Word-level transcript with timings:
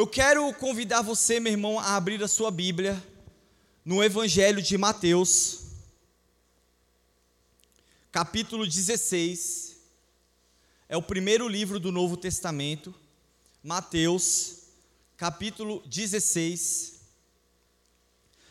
Eu 0.00 0.06
quero 0.06 0.50
convidar 0.54 1.02
você, 1.02 1.38
meu 1.38 1.52
irmão, 1.52 1.78
a 1.78 1.94
abrir 1.94 2.24
a 2.24 2.26
sua 2.26 2.50
Bíblia 2.50 3.06
no 3.84 4.02
Evangelho 4.02 4.62
de 4.62 4.78
Mateus, 4.78 5.64
capítulo 8.10 8.66
16. 8.66 9.76
É 10.88 10.96
o 10.96 11.02
primeiro 11.02 11.46
livro 11.46 11.78
do 11.78 11.92
Novo 11.92 12.16
Testamento. 12.16 12.94
Mateus, 13.62 14.60
capítulo 15.18 15.82
16. 15.84 16.94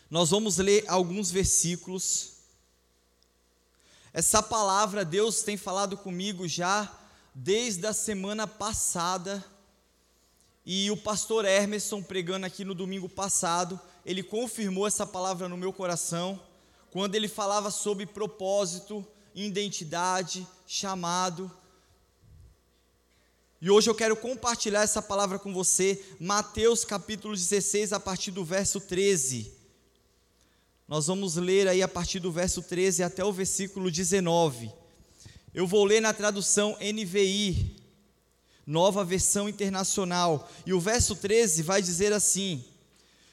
Nós 0.07 0.29
vamos 0.29 0.57
ler 0.57 0.85
alguns 0.87 1.31
versículos. 1.31 2.33
Essa 4.13 4.43
palavra 4.43 5.03
Deus 5.03 5.41
tem 5.41 5.57
falado 5.57 5.97
comigo 5.97 6.47
já 6.47 6.95
desde 7.33 7.87
a 7.87 7.91
semana 7.91 8.45
passada. 8.45 9.43
E 10.65 10.91
o 10.91 10.97
pastor 10.97 11.45
Hermeson, 11.45 12.01
pregando 12.01 12.45
aqui 12.45 12.63
no 12.63 12.75
domingo 12.75 13.07
passado, 13.09 13.79
ele 14.05 14.21
confirmou 14.21 14.85
essa 14.85 15.05
palavra 15.05 15.47
no 15.47 15.57
meu 15.57 15.73
coração, 15.73 16.39
quando 16.91 17.15
ele 17.15 17.27
falava 17.27 17.71
sobre 17.71 18.05
propósito, 18.05 19.05
identidade, 19.33 20.45
chamado. 20.67 21.51
E 23.61 23.69
hoje 23.69 23.89
eu 23.89 23.95
quero 23.95 24.15
compartilhar 24.15 24.83
essa 24.83 25.01
palavra 25.01 25.37
com 25.37 25.53
você, 25.53 26.03
Mateus 26.19 26.85
capítulo 26.85 27.35
16, 27.35 27.93
a 27.93 27.99
partir 27.99 28.31
do 28.31 28.43
verso 28.43 28.79
13. 28.79 29.51
Nós 30.87 31.07
vamos 31.07 31.35
ler 31.35 31.67
aí 31.67 31.83
a 31.83 31.87
partir 31.87 32.19
do 32.19 32.31
verso 32.31 32.63
13 32.63 33.03
até 33.03 33.23
o 33.23 33.31
versículo 33.31 33.91
19. 33.91 34.71
Eu 35.53 35.67
vou 35.67 35.83
ler 35.83 36.01
na 36.01 36.13
tradução 36.13 36.77
NVI, 36.81 37.78
nova 38.69 39.03
versão 39.03 39.49
internacional, 39.49 40.47
e 40.63 40.73
o 40.73 40.79
verso 40.79 41.15
13 41.15 41.63
vai 41.63 41.81
dizer 41.81 42.13
assim: 42.13 42.63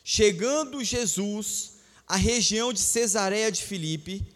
Chegando 0.02 0.82
Jesus 0.82 1.72
à 2.09 2.16
região 2.16 2.73
de 2.73 2.80
Cesareia 2.80 3.52
de 3.52 3.62
Filipe, 3.62 4.26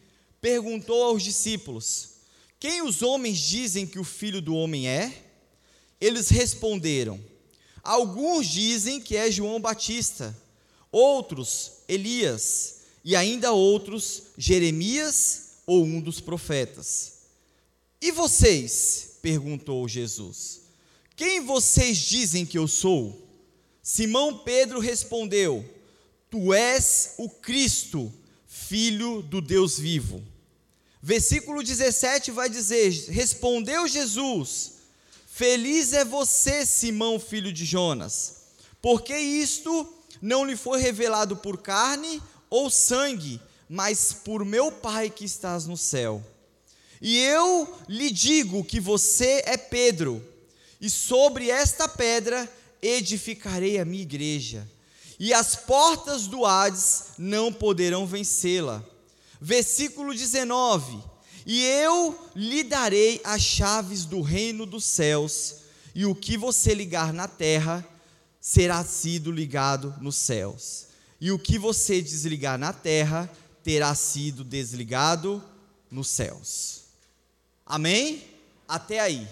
perguntou 0.42 1.02
aos 1.02 1.22
discípulos: 1.22 2.10
Quem 2.58 2.82
os 2.82 3.00
homens 3.00 3.38
dizem 3.38 3.86
que 3.86 3.98
o 3.98 4.04
filho 4.04 4.42
do 4.42 4.54
homem 4.54 4.88
é? 4.88 5.24
Eles 5.98 6.28
responderam: 6.28 7.18
Alguns 7.82 8.46
dizem 8.46 9.00
que 9.00 9.16
é 9.16 9.30
João 9.30 9.58
Batista, 9.58 10.36
outros 10.92 11.78
Elias 11.88 12.80
e 13.02 13.16
ainda 13.16 13.52
outros, 13.52 14.24
Jeremias 14.36 15.60
ou 15.66 15.82
um 15.82 15.98
dos 15.98 16.20
profetas. 16.20 17.20
E 18.02 18.12
vocês? 18.12 19.16
perguntou 19.22 19.86
Jesus. 19.88 20.59
Quem 21.20 21.40
vocês 21.40 21.98
dizem 21.98 22.46
que 22.46 22.56
eu 22.56 22.66
sou? 22.66 23.28
Simão 23.82 24.38
Pedro 24.38 24.80
respondeu: 24.80 25.62
Tu 26.30 26.54
és 26.54 27.12
o 27.18 27.28
Cristo, 27.28 28.10
filho 28.46 29.20
do 29.20 29.42
Deus 29.42 29.78
vivo. 29.78 30.24
Versículo 31.02 31.62
17 31.62 32.30
vai 32.30 32.48
dizer: 32.48 32.90
Respondeu 33.10 33.86
Jesus: 33.86 34.76
Feliz 35.26 35.92
é 35.92 36.06
você, 36.06 36.64
Simão, 36.64 37.20
filho 37.20 37.52
de 37.52 37.66
Jonas, 37.66 38.36
porque 38.80 39.14
isto 39.14 39.92
não 40.22 40.42
lhe 40.42 40.56
foi 40.56 40.80
revelado 40.80 41.36
por 41.36 41.58
carne 41.58 42.22
ou 42.48 42.70
sangue, 42.70 43.38
mas 43.68 44.10
por 44.10 44.42
meu 44.42 44.72
Pai 44.72 45.10
que 45.10 45.26
estás 45.26 45.66
no 45.66 45.76
céu. 45.76 46.24
E 46.98 47.18
eu 47.18 47.76
lhe 47.86 48.10
digo 48.10 48.64
que 48.64 48.80
você 48.80 49.42
é 49.44 49.58
Pedro, 49.58 50.29
e 50.80 50.88
sobre 50.88 51.50
esta 51.50 51.88
pedra 51.88 52.50
edificarei 52.80 53.78
a 53.78 53.84
minha 53.84 54.02
igreja, 54.02 54.66
e 55.18 55.34
as 55.34 55.54
portas 55.54 56.26
do 56.26 56.46
Hades 56.46 57.04
não 57.18 57.52
poderão 57.52 58.06
vencê-la. 58.06 58.82
Versículo 59.40 60.14
19: 60.14 60.98
E 61.44 61.62
eu 61.64 62.18
lhe 62.34 62.64
darei 62.64 63.20
as 63.22 63.42
chaves 63.42 64.04
do 64.04 64.22
reino 64.22 64.64
dos 64.64 64.84
céus, 64.84 65.56
e 65.94 66.06
o 66.06 66.14
que 66.14 66.36
você 66.36 66.72
ligar 66.72 67.12
na 67.12 67.28
terra 67.28 67.86
será 68.40 68.82
sido 68.84 69.30
ligado 69.30 69.94
nos 70.00 70.16
céus 70.16 70.90
e 71.20 71.30
o 71.30 71.38
que 71.38 71.58
você 71.58 72.00
desligar 72.00 72.58
na 72.58 72.72
terra 72.72 73.30
terá 73.62 73.94
sido 73.94 74.42
desligado 74.42 75.44
nos 75.90 76.08
céus. 76.08 76.84
Amém? 77.66 78.24
Até 78.66 79.00
aí. 79.00 79.28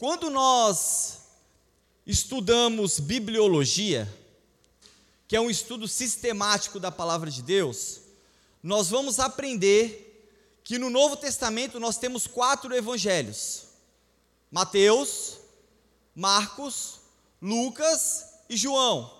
Quando 0.00 0.30
nós 0.30 1.18
estudamos 2.06 2.98
bibliologia, 2.98 4.10
que 5.28 5.36
é 5.36 5.40
um 5.42 5.50
estudo 5.50 5.86
sistemático 5.86 6.80
da 6.80 6.90
palavra 6.90 7.30
de 7.30 7.42
Deus, 7.42 8.00
nós 8.62 8.88
vamos 8.88 9.20
aprender 9.20 10.26
que 10.64 10.78
no 10.78 10.88
Novo 10.88 11.18
Testamento 11.18 11.78
nós 11.78 11.98
temos 11.98 12.26
quatro 12.26 12.74
evangelhos: 12.74 13.64
Mateus, 14.50 15.36
Marcos, 16.14 17.00
Lucas 17.42 18.24
e 18.48 18.56
João. 18.56 19.14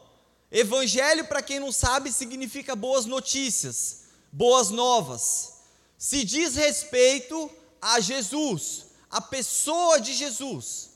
Evangelho, 0.50 1.28
para 1.28 1.42
quem 1.42 1.60
não 1.60 1.70
sabe, 1.70 2.10
significa 2.10 2.74
boas 2.74 3.04
notícias, 3.04 4.04
boas 4.32 4.70
novas. 4.70 5.56
Se 5.98 6.24
diz 6.24 6.54
respeito 6.54 7.50
a 7.82 8.00
Jesus, 8.00 8.86
a 9.10 9.20
pessoa 9.20 10.00
de 10.00 10.12
Jesus. 10.14 10.90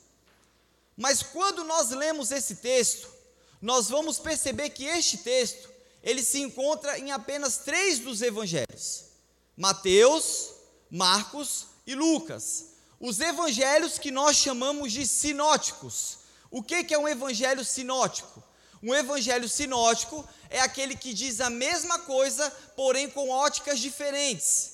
Mas 0.96 1.22
quando 1.22 1.64
nós 1.64 1.90
lemos 1.90 2.30
esse 2.30 2.56
texto, 2.56 3.08
nós 3.60 3.88
vamos 3.88 4.18
perceber 4.18 4.70
que 4.70 4.84
este 4.84 5.18
texto, 5.18 5.68
ele 6.02 6.22
se 6.22 6.40
encontra 6.40 6.98
em 6.98 7.10
apenas 7.10 7.58
três 7.58 7.98
dos 7.98 8.22
evangelhos: 8.22 9.04
Mateus, 9.56 10.50
Marcos 10.90 11.66
e 11.86 11.94
Lucas. 11.94 12.66
Os 13.00 13.20
evangelhos 13.20 13.98
que 13.98 14.10
nós 14.10 14.36
chamamos 14.36 14.92
de 14.92 15.06
sinóticos. 15.06 16.18
O 16.50 16.62
que 16.62 16.94
é 16.94 16.98
um 16.98 17.08
evangelho 17.08 17.64
sinótico? 17.64 18.42
Um 18.82 18.94
evangelho 18.94 19.48
sinótico 19.48 20.26
é 20.50 20.60
aquele 20.60 20.94
que 20.94 21.12
diz 21.12 21.40
a 21.40 21.50
mesma 21.50 21.98
coisa, 22.00 22.48
porém 22.76 23.10
com 23.10 23.30
óticas 23.30 23.80
diferentes. 23.80 24.73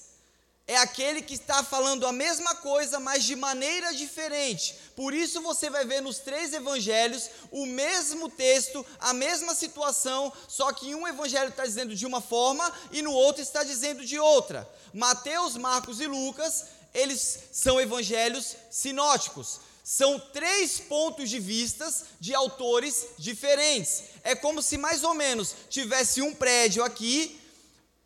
É 0.67 0.77
aquele 0.77 1.21
que 1.21 1.35
está 1.35 1.65
falando 1.65 2.07
a 2.07 2.13
mesma 2.13 2.55
coisa, 2.55 3.01
mas 3.01 3.25
de 3.25 3.35
maneira 3.35 3.93
diferente. 3.93 4.77
Por 4.95 5.13
isso 5.13 5.41
você 5.41 5.69
vai 5.69 5.85
ver 5.85 6.01
nos 6.01 6.19
três 6.19 6.53
evangelhos 6.53 7.29
o 7.51 7.67
mesmo 7.67 8.29
texto, 8.29 8.87
a 9.01 9.13
mesma 9.13 9.55
situação, 9.55 10.33
só 10.47 10.73
que 10.73 10.95
um 10.95 11.09
evangelho 11.09 11.49
está 11.49 11.67
dizendo 11.67 11.97
de 11.97 12.07
uma 12.07 12.21
forma 12.21 12.73
e 12.93 13.03
no 13.03 13.13
outro 13.13 13.43
está 13.43 13.65
dizendo 13.65 14.05
de 14.05 14.19
outra. 14.19 14.69
Mateus, 14.95 15.57
Marcos 15.57 16.01
e 16.01 16.07
Lucas, 16.07 16.67
eles 16.95 17.39
são 17.53 17.81
evangelhos 17.81 18.55
sinóticos. 18.71 19.61
São 19.83 20.21
três 20.21 20.79
pontos 20.79 21.29
de 21.29 21.41
vistas 21.41 22.05
de 22.21 22.33
autores 22.33 23.07
diferentes. 23.19 24.05
É 24.23 24.37
como 24.37 24.63
se 24.63 24.77
mais 24.77 25.03
ou 25.03 25.15
menos 25.15 25.55
tivesse 25.69 26.23
um 26.23 26.33
prédio 26.33 26.85
aqui, 26.85 27.41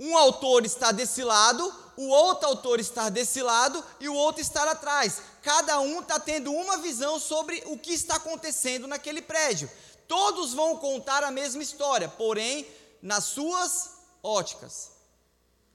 um 0.01 0.17
autor 0.17 0.65
está 0.65 0.93
desse 0.93 1.23
lado, 1.23 1.84
o 1.97 2.09
outro 2.09 2.49
autor 2.49 2.81
está 2.81 3.09
desse 3.09 3.43
lado 3.43 3.83
e 4.01 4.09
o 4.09 4.15
outro 4.15 4.41
está 4.41 4.69
atrás. 4.71 5.23
Cada 5.43 5.81
um 5.81 6.01
está 6.01 6.19
tendo 6.19 6.53
uma 6.53 6.79
visão 6.79 7.19
sobre 7.19 7.63
o 7.67 7.79
que 7.79 7.93
está 7.93 8.17
acontecendo 8.17 8.87
naquele 8.87 9.23
prédio. 9.23 9.71
Todos 10.09 10.53
vão 10.53 10.77
contar 10.77 11.23
a 11.23 11.31
mesma 11.31 11.63
história, 11.63 12.09
porém 12.09 12.67
nas 13.01 13.25
suas 13.25 13.91
óticas. 14.23 14.91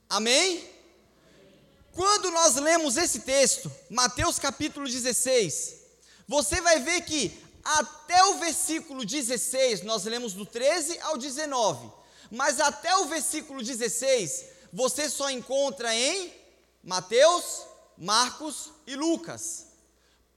Amém? 0.10 0.68
Quando 1.94 2.32
nós 2.32 2.56
lemos 2.56 2.98
esse 2.98 3.22
texto, 3.22 3.72
Mateus 3.90 4.40
capítulo 4.40 4.88
16, 4.88 5.76
você 6.28 6.62
vai 6.62 6.80
ver 6.80 7.02
que 7.02 7.38
até 7.64 8.24
o 8.26 8.40
versículo 8.40 9.06
16, 9.06 9.82
nós 9.82 10.06
lemos 10.06 10.34
do 10.34 10.46
13 10.46 11.00
ao 11.02 11.18
19, 11.18 11.92
mas 12.32 12.60
até 12.60 12.96
o 12.98 13.06
versículo 13.06 13.62
16, 13.62 14.46
você 14.72 15.10
só 15.10 15.30
encontra 15.30 15.94
em 15.94 16.34
Mateus, 16.84 17.64
Marcos 17.98 18.72
e 18.88 18.96
Lucas. 18.96 19.68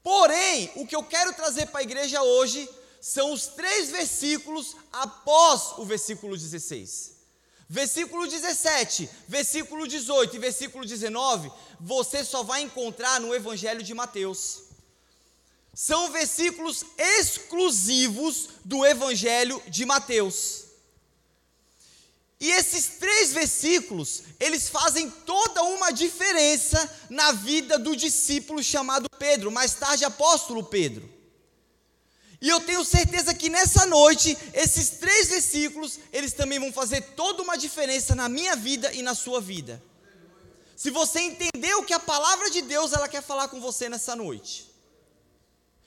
Porém, 0.02 0.70
o 0.76 0.87
que 0.87 0.96
eu 0.96 1.02
quero 1.02 1.32
trazer 1.34 1.67
para 1.67 1.81
a 1.81 1.84
igreja 1.84 2.23
hoje 2.23 2.69
são 3.00 3.32
os 3.32 3.46
três 3.46 3.90
versículos 3.90 4.76
após 4.93 5.79
o 5.79 5.84
versículo 5.84 6.37
16. 6.37 7.12
Versículo 7.69 8.26
17, 8.26 9.08
versículo 9.29 9.88
18 9.88 10.37
e 10.37 10.38
versículo 10.38 10.84
19, 10.84 11.50
você 11.81 12.25
só 12.25 12.43
vai 12.43 12.62
encontrar 12.62 13.20
no 13.20 13.34
Evangelho 13.34 13.82
de 13.82 13.94
Mateus 13.94 14.73
são 15.75 16.11
versículos 16.11 16.84
exclusivos 16.99 18.49
do 18.64 18.84
Evangelho 18.84 19.62
de 19.69 19.87
Mateus. 19.87 20.61
E 22.42 22.50
esses 22.50 22.98
três 22.98 23.32
versículos, 23.32 24.24
eles 24.40 24.68
fazem 24.68 25.08
toda 25.08 25.62
uma 25.62 25.92
diferença 25.92 26.92
na 27.08 27.30
vida 27.30 27.78
do 27.78 27.94
discípulo 27.94 28.60
chamado 28.60 29.08
Pedro, 29.16 29.52
mais 29.52 29.74
tarde 29.74 30.04
apóstolo 30.04 30.64
Pedro. 30.64 31.08
E 32.40 32.48
eu 32.48 32.58
tenho 32.58 32.84
certeza 32.84 33.32
que 33.32 33.48
nessa 33.48 33.86
noite, 33.86 34.36
esses 34.52 34.90
três 34.90 35.28
versículos, 35.28 36.00
eles 36.12 36.32
também 36.32 36.58
vão 36.58 36.72
fazer 36.72 37.00
toda 37.14 37.44
uma 37.44 37.56
diferença 37.56 38.12
na 38.16 38.28
minha 38.28 38.56
vida 38.56 38.92
e 38.92 39.02
na 39.02 39.14
sua 39.14 39.40
vida. 39.40 39.80
Se 40.74 40.90
você 40.90 41.20
entender 41.20 41.74
o 41.74 41.84
que 41.84 41.94
a 41.94 42.00
palavra 42.00 42.50
de 42.50 42.60
Deus 42.62 42.92
ela 42.92 43.06
quer 43.06 43.22
falar 43.22 43.46
com 43.46 43.60
você 43.60 43.88
nessa 43.88 44.16
noite. 44.16 44.68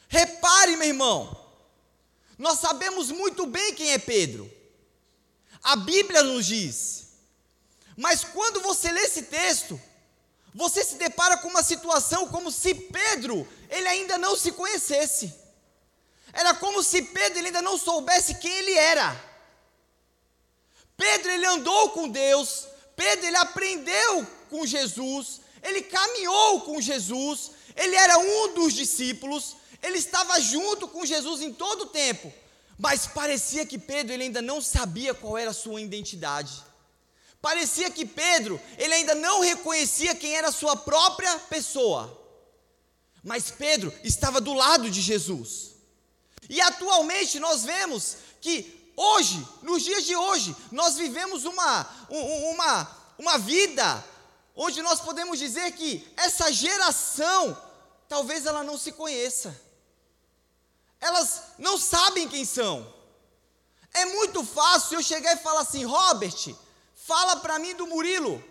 Repare, 0.07 0.77
meu 0.77 0.87
irmão, 0.87 1.37
nós 2.37 2.59
sabemos 2.59 3.11
muito 3.11 3.45
bem 3.45 3.73
quem 3.73 3.91
é 3.91 3.97
Pedro. 3.97 4.54
A 5.65 5.75
Bíblia 5.75 6.21
nos 6.21 6.45
diz. 6.45 7.07
Mas 7.97 8.23
quando 8.23 8.61
você 8.61 8.91
lê 8.91 9.01
esse 9.01 9.23
texto, 9.23 9.81
você 10.53 10.83
se 10.83 10.95
depara 10.95 11.37
com 11.37 11.47
uma 11.47 11.63
situação 11.63 12.27
como 12.27 12.51
se 12.51 12.75
Pedro, 12.75 13.47
ele 13.67 13.87
ainda 13.87 14.15
não 14.19 14.37
se 14.37 14.51
conhecesse. 14.51 15.33
Era 16.31 16.53
como 16.53 16.83
se 16.83 17.01
Pedro 17.01 17.39
ele 17.39 17.47
ainda 17.47 17.63
não 17.63 17.79
soubesse 17.79 18.35
quem 18.35 18.51
ele 18.51 18.73
era. 18.73 19.19
Pedro 20.95 21.31
ele 21.31 21.47
andou 21.47 21.89
com 21.89 22.09
Deus, 22.09 22.67
Pedro 22.95 23.25
ele 23.25 23.37
aprendeu 23.37 24.27
com 24.51 24.67
Jesus, 24.67 25.41
ele 25.63 25.81
caminhou 25.81 26.61
com 26.61 26.79
Jesus, 26.79 27.51
ele 27.75 27.95
era 27.95 28.19
um 28.19 28.53
dos 28.53 28.71
discípulos, 28.71 29.55
ele 29.81 29.97
estava 29.97 30.39
junto 30.39 30.87
com 30.87 31.03
Jesus 31.05 31.41
em 31.41 31.51
todo 31.51 31.81
o 31.81 31.87
tempo, 31.87 32.31
mas 32.77 33.07
parecia 33.07 33.65
que 33.65 33.77
Pedro 33.77 34.13
ele 34.13 34.23
ainda 34.23 34.41
não 34.41 34.61
sabia 34.61 35.13
qual 35.13 35.37
era 35.37 35.51
a 35.51 35.53
sua 35.53 35.81
identidade. 35.81 36.63
Parecia 37.41 37.89
que 37.89 38.05
Pedro 38.05 38.59
ele 38.77 38.93
ainda 38.93 39.15
não 39.15 39.39
reconhecia 39.39 40.15
quem 40.15 40.35
era 40.35 40.49
a 40.49 40.51
sua 40.51 40.75
própria 40.75 41.37
pessoa. 41.39 42.21
Mas 43.23 43.49
Pedro 43.49 43.93
estava 44.03 44.41
do 44.41 44.53
lado 44.53 44.89
de 44.89 45.01
Jesus. 45.01 45.75
E 46.49 46.59
atualmente 46.61 47.39
nós 47.39 47.63
vemos 47.63 48.17
que 48.41 48.91
hoje, 48.95 49.45
nos 49.61 49.83
dias 49.83 50.05
de 50.05 50.15
hoje, 50.15 50.55
nós 50.71 50.95
vivemos 50.95 51.45
uma, 51.45 51.89
uma, 52.09 52.97
uma 53.17 53.37
vida 53.37 54.03
onde 54.55 54.81
nós 54.81 54.99
podemos 54.99 55.39
dizer 55.39 55.71
que 55.71 56.05
essa 56.17 56.51
geração, 56.51 57.57
talvez 58.07 58.45
ela 58.45 58.63
não 58.63 58.77
se 58.77 58.91
conheça 58.91 59.64
elas 60.99 61.41
não 61.57 61.77
sabem 61.77 62.27
quem 62.27 62.45
são. 62.45 62.93
É 63.93 64.05
muito 64.05 64.43
fácil 64.43 64.97
eu 64.97 65.03
chegar 65.03 65.33
e 65.33 65.39
falar 65.39 65.61
assim, 65.61 65.85
Robert, 65.85 66.55
fala 66.93 67.37
para 67.37 67.59
mim 67.59 67.73
do 67.75 67.87
Murilo. 67.87 68.43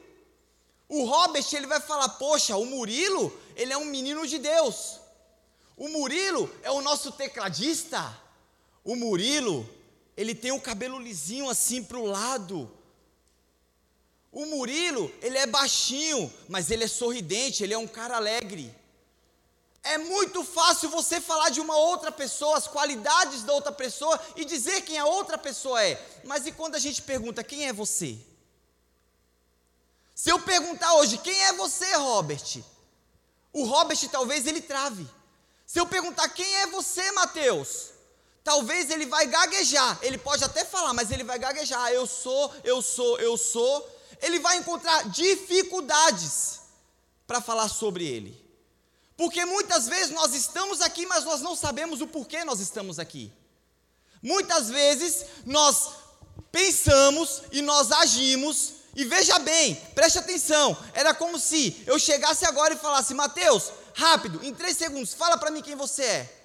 O 0.89 1.05
Robert, 1.05 1.45
ele 1.53 1.67
vai 1.67 1.81
falar, 1.81 2.09
poxa, 2.11 2.57
o 2.57 2.65
Murilo, 2.65 3.37
ele 3.57 3.73
é 3.73 3.77
um 3.77 3.85
menino 3.85 4.27
de 4.27 4.39
Deus. 4.39 5.01
O 5.77 5.89
Murilo 5.89 6.51
é 6.63 6.71
o 6.71 6.81
nosso 6.81 7.13
tecladista. 7.13 8.17
O 8.85 8.95
Murilo, 8.95 9.69
ele 10.17 10.35
tem 10.35 10.53
o 10.53 10.61
cabelo 10.61 10.99
lisinho 10.99 11.49
assim 11.49 11.83
para 11.83 11.99
o 11.99 12.07
lado. 12.07 12.71
O 14.31 14.47
Murilo, 14.47 15.13
ele 15.23 15.39
é 15.39 15.47
baixinho, 15.47 16.33
mas 16.49 16.71
ele 16.71 16.85
é 16.85 16.89
sorridente, 16.89 17.63
ele 17.63 17.75
é 17.75 17.79
um 17.79 17.87
cara 17.87 18.17
alegre. 18.17 18.75
É 19.85 19.99
muito 19.99 20.43
fácil 20.43 20.89
você 20.89 21.21
falar 21.21 21.51
de 21.51 21.61
uma 21.61 21.77
outra 21.77 22.11
pessoa, 22.11 22.57
as 22.57 22.67
qualidades 22.67 23.43
da 23.43 23.53
outra 23.53 23.71
pessoa 23.71 24.19
e 24.35 24.43
dizer 24.43 24.81
quem 24.81 24.99
a 24.99 25.05
outra 25.05 25.37
pessoa 25.37 25.85
é. 25.85 26.03
Mas 26.25 26.47
e 26.47 26.53
quando 26.53 26.75
a 26.75 26.79
gente 26.79 27.03
pergunta 27.03 27.45
quem 27.45 27.69
é 27.69 27.73
você? 27.73 28.19
Se 30.15 30.31
eu 30.31 30.41
perguntar 30.41 30.95
hoje 30.95 31.19
quem 31.19 31.39
é 31.45 31.53
você, 31.53 31.97
Robert, 31.97 32.63
o 33.53 33.65
Robert 33.65 33.99
talvez 34.11 34.47
ele 34.47 34.63
trave. 34.63 35.07
Se 35.67 35.79
eu 35.79 35.87
perguntar 35.87 36.31
quem 36.31 36.57
é 36.57 36.67
você, 36.69 37.13
Mateus, 37.13 37.91
talvez 38.43 38.91
ele 38.91 39.05
vai 39.05 39.27
gaguejar. 39.27 39.99
Ele 40.01 40.17
pode 40.17 40.43
até 40.45 40.65
falar, 40.65 40.95
mas 40.95 41.11
ele 41.11 41.25
vai 41.25 41.39
gaguejar. 41.39 41.81
Ah, 41.83 41.93
eu 41.93 42.07
sou, 42.07 42.55
eu 42.65 42.81
sou, 42.81 43.19
eu 43.19 43.37
sou. 43.37 43.87
Ele 44.23 44.39
vai 44.39 44.57
encontrar 44.57 45.11
dificuldades 45.11 46.61
para 47.27 47.43
falar 47.43 47.69
sobre 47.69 48.07
ele. 48.07 48.44
Porque 49.17 49.45
muitas 49.45 49.87
vezes 49.87 50.11
nós 50.11 50.35
estamos 50.35 50.81
aqui, 50.81 51.07
mas 51.07 51.25
nós 51.25 51.41
não 51.41 51.55
sabemos 51.55 52.01
o 52.01 52.07
porquê 52.07 52.45
nós 52.45 52.61
estamos 52.61 52.99
aqui. 52.99 53.33
Muitas 54.21 54.69
vezes 54.69 55.25
nós 55.45 55.91
pensamos 56.51 57.43
e 57.53 57.63
nós 57.63 57.93
agimos, 57.93 58.75
e 58.97 59.05
veja 59.05 59.39
bem, 59.39 59.75
preste 59.95 60.19
atenção, 60.19 60.77
era 60.93 61.15
como 61.15 61.39
se 61.39 61.83
eu 61.87 61.99
chegasse 61.99 62.45
agora 62.45 62.75
e 62.75 62.79
falasse, 62.79 63.13
Mateus, 63.15 63.73
rápido, 63.95 64.45
em 64.45 64.55
três 64.55 64.77
segundos, 64.77 65.15
fala 65.15 65.37
para 65.37 65.51
mim 65.51 65.63
quem 65.63 65.77
você 65.77 66.03
é. 66.03 66.41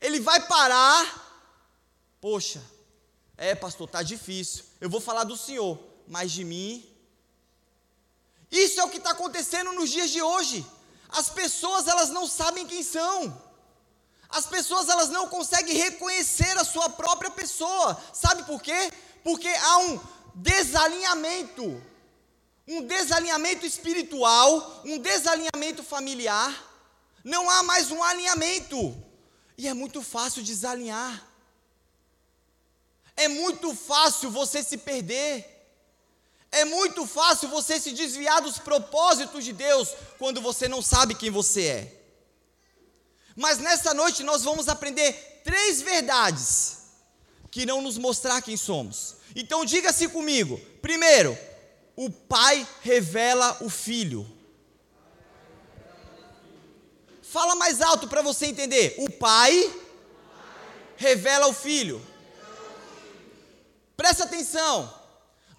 Ele 0.00 0.20
vai 0.20 0.46
parar, 0.46 1.46
poxa, 2.20 2.62
é 3.36 3.54
pastor, 3.54 3.88
tá 3.88 4.02
difícil, 4.02 4.64
eu 4.80 4.88
vou 4.88 5.00
falar 5.00 5.24
do 5.24 5.36
Senhor, 5.36 5.78
mas 6.06 6.32
de 6.32 6.44
mim. 6.44 6.88
Isso 8.50 8.80
é 8.80 8.84
o 8.84 8.88
que 8.88 8.96
está 8.96 9.10
acontecendo 9.10 9.72
nos 9.72 9.90
dias 9.90 10.10
de 10.10 10.22
hoje. 10.22 10.64
As 11.08 11.28
pessoas 11.30 11.86
elas 11.86 12.10
não 12.10 12.26
sabem 12.26 12.66
quem 12.66 12.82
são. 12.82 13.42
As 14.28 14.46
pessoas 14.46 14.88
elas 14.88 15.08
não 15.08 15.28
conseguem 15.28 15.76
reconhecer 15.76 16.56
a 16.58 16.64
sua 16.64 16.90
própria 16.90 17.30
pessoa. 17.30 18.00
Sabe 18.12 18.42
por 18.44 18.60
quê? 18.60 18.92
Porque 19.24 19.48
há 19.48 19.78
um 19.78 20.00
desalinhamento. 20.34 21.82
Um 22.66 22.82
desalinhamento 22.82 23.64
espiritual, 23.64 24.82
um 24.84 24.98
desalinhamento 24.98 25.82
familiar. 25.82 26.52
Não 27.24 27.48
há 27.48 27.62
mais 27.62 27.90
um 27.90 28.02
alinhamento. 28.02 28.94
E 29.56 29.66
é 29.66 29.72
muito 29.72 30.02
fácil 30.02 30.42
desalinhar. 30.42 31.26
É 33.16 33.26
muito 33.26 33.74
fácil 33.74 34.30
você 34.30 34.62
se 34.62 34.76
perder. 34.76 35.57
É 36.50 36.64
muito 36.64 37.06
fácil 37.06 37.48
você 37.48 37.78
se 37.78 37.92
desviar 37.92 38.40
dos 38.40 38.58
propósitos 38.58 39.44
de 39.44 39.52
Deus 39.52 39.94
quando 40.18 40.40
você 40.40 40.66
não 40.66 40.80
sabe 40.80 41.14
quem 41.14 41.30
você 41.30 41.66
é. 41.66 41.98
Mas 43.36 43.58
nessa 43.58 43.94
noite 43.94 44.22
nós 44.22 44.42
vamos 44.42 44.68
aprender 44.68 45.42
três 45.44 45.80
verdades 45.80 46.78
que 47.50 47.62
irão 47.62 47.80
nos 47.82 47.98
mostrar 47.98 48.42
quem 48.42 48.56
somos. 48.56 49.16
Então 49.36 49.64
diga-se 49.64 50.08
comigo: 50.08 50.58
primeiro, 50.82 51.38
o 51.94 52.10
Pai 52.10 52.66
revela 52.82 53.58
o 53.60 53.68
Filho. 53.68 54.26
Fala 57.22 57.54
mais 57.54 57.82
alto 57.82 58.08
para 58.08 58.22
você 58.22 58.46
entender. 58.46 58.94
O 58.98 59.10
Pai 59.10 59.70
revela 60.96 61.46
o 61.46 61.52
Filho. 61.52 62.04
Presta 63.96 64.24
atenção. 64.24 64.97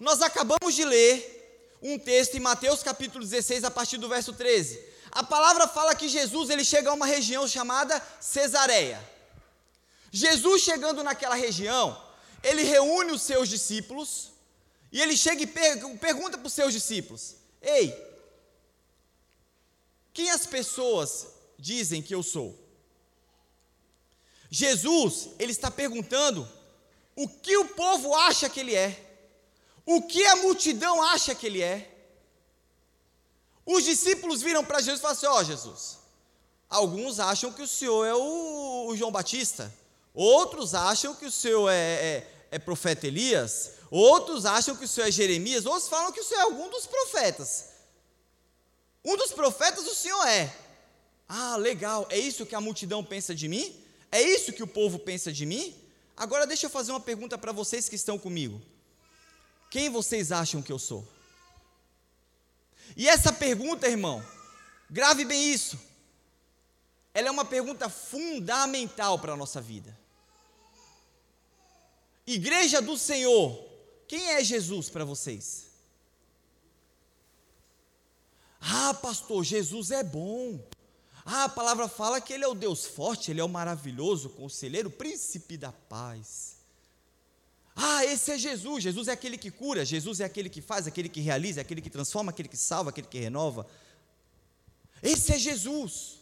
Nós 0.00 0.22
acabamos 0.22 0.74
de 0.74 0.82
ler 0.82 1.78
um 1.82 1.98
texto 1.98 2.34
em 2.34 2.40
Mateus 2.40 2.82
capítulo 2.82 3.22
16, 3.22 3.64
a 3.64 3.70
partir 3.70 3.98
do 3.98 4.08
verso 4.08 4.32
13. 4.32 4.82
A 5.10 5.22
palavra 5.22 5.68
fala 5.68 5.94
que 5.94 6.08
Jesus 6.08 6.48
ele 6.48 6.64
chega 6.64 6.88
a 6.88 6.94
uma 6.94 7.04
região 7.04 7.46
chamada 7.46 8.02
Cesareia. 8.18 8.98
Jesus 10.10 10.62
chegando 10.62 11.04
naquela 11.04 11.34
região, 11.34 12.02
ele 12.42 12.62
reúne 12.62 13.12
os 13.12 13.20
seus 13.20 13.46
discípulos 13.46 14.32
e 14.90 15.02
ele 15.02 15.14
chega 15.14 15.42
e 15.42 15.46
per 15.46 15.78
pergunta 15.98 16.38
para 16.38 16.46
os 16.46 16.54
seus 16.54 16.72
discípulos: 16.72 17.34
Ei, 17.60 17.94
quem 20.14 20.30
as 20.30 20.46
pessoas 20.46 21.26
dizem 21.58 22.00
que 22.00 22.14
eu 22.14 22.22
sou? 22.22 22.58
Jesus, 24.50 25.28
ele 25.38 25.52
está 25.52 25.70
perguntando 25.70 26.48
o 27.14 27.28
que 27.28 27.54
o 27.58 27.68
povo 27.68 28.14
acha 28.14 28.48
que 28.48 28.60
ele 28.60 28.74
é 28.74 29.09
o 29.84 30.02
que 30.02 30.24
a 30.26 30.36
multidão 30.36 31.02
acha 31.02 31.34
que 31.34 31.46
ele 31.46 31.62
é. 31.62 31.90
Os 33.64 33.84
discípulos 33.84 34.42
viram 34.42 34.64
para 34.64 34.80
Jesus 34.80 34.98
e 34.98 35.02
falaram 35.02 35.18
assim: 35.18 35.26
Ó 35.26 35.40
oh, 35.40 35.44
Jesus, 35.44 35.98
alguns 36.68 37.20
acham 37.20 37.52
que 37.52 37.62
o 37.62 37.68
senhor 37.68 38.04
é 38.04 38.14
o, 38.14 38.86
o, 38.88 38.96
João 38.96 39.12
Batista, 39.12 39.72
outros 40.14 40.74
acham 40.74 41.14
que 41.14 41.26
o 41.26 41.30
senhor 41.30 41.68
é, 41.68 41.74
é, 41.76 42.32
é 42.52 42.58
profeta 42.58 43.06
Elias, 43.06 43.72
outros 43.90 44.46
acham 44.46 44.76
que 44.76 44.84
o 44.84 44.88
senhor 44.88 45.06
é 45.06 45.10
Jeremias, 45.10 45.66
outros 45.66 45.88
falam 45.88 46.12
que 46.12 46.20
o 46.20 46.24
senhor 46.24 46.40
é 46.40 46.44
algum 46.44 46.68
dos 46.68 46.86
profetas. 46.86 47.70
Um 49.04 49.16
dos 49.16 49.32
profetas 49.32 49.86
o 49.86 49.94
senhor 49.94 50.26
é. 50.26 50.54
Ah, 51.28 51.56
legal, 51.56 52.06
é 52.10 52.18
isso 52.18 52.44
que 52.44 52.54
a 52.54 52.60
multidão 52.60 53.04
pensa 53.04 53.34
de 53.34 53.48
mim? 53.48 53.80
É 54.10 54.20
isso 54.20 54.52
que 54.52 54.62
o 54.62 54.66
povo 54.66 54.98
pensa 54.98 55.32
de 55.32 55.46
mim? 55.46 55.74
Agora 56.16 56.46
deixa 56.46 56.66
eu 56.66 56.70
fazer 56.70 56.90
uma 56.90 57.00
pergunta 57.00 57.38
para 57.38 57.52
vocês 57.52 57.88
que 57.88 57.94
estão 57.94 58.18
comigo. 58.18 58.60
Quem 59.70 59.88
vocês 59.88 60.32
acham 60.32 60.60
que 60.60 60.72
eu 60.72 60.78
sou? 60.78 61.06
E 62.96 63.08
essa 63.08 63.32
pergunta, 63.32 63.88
irmão, 63.88 64.22
grave 64.90 65.24
bem 65.24 65.52
isso. 65.52 65.78
Ela 67.14 67.28
é 67.28 67.30
uma 67.30 67.44
pergunta 67.44 67.88
fundamental 67.88 69.18
para 69.18 69.32
a 69.32 69.36
nossa 69.36 69.60
vida. 69.60 69.96
Igreja 72.26 72.82
do 72.82 72.98
Senhor, 72.98 73.64
quem 74.06 74.30
é 74.30 74.44
Jesus 74.44 74.90
para 74.90 75.04
vocês? 75.04 75.66
Ah, 78.60 78.92
pastor, 78.94 79.42
Jesus 79.44 79.90
é 79.90 80.02
bom. 80.02 80.60
Ah, 81.24 81.44
a 81.44 81.48
palavra 81.48 81.88
fala 81.88 82.20
que 82.20 82.32
Ele 82.32 82.44
é 82.44 82.48
o 82.48 82.54
Deus 82.54 82.86
forte, 82.86 83.30
Ele 83.30 83.40
é 83.40 83.44
o 83.44 83.48
maravilhoso 83.48 84.30
conselheiro, 84.30 84.90
príncipe 84.90 85.56
da 85.56 85.72
paz. 85.72 86.59
Ah, 87.74 88.04
esse 88.04 88.32
é 88.32 88.38
Jesus. 88.38 88.82
Jesus 88.82 89.08
é 89.08 89.12
aquele 89.12 89.38
que 89.38 89.50
cura, 89.50 89.84
Jesus 89.84 90.20
é 90.20 90.24
aquele 90.24 90.48
que 90.48 90.60
faz, 90.60 90.86
aquele 90.86 91.08
que 91.08 91.20
realiza, 91.20 91.60
aquele 91.60 91.80
que 91.80 91.90
transforma, 91.90 92.30
aquele 92.30 92.48
que 92.48 92.56
salva, 92.56 92.90
aquele 92.90 93.06
que 93.06 93.18
renova. 93.18 93.66
Esse 95.02 95.32
é 95.32 95.38
Jesus. 95.38 96.20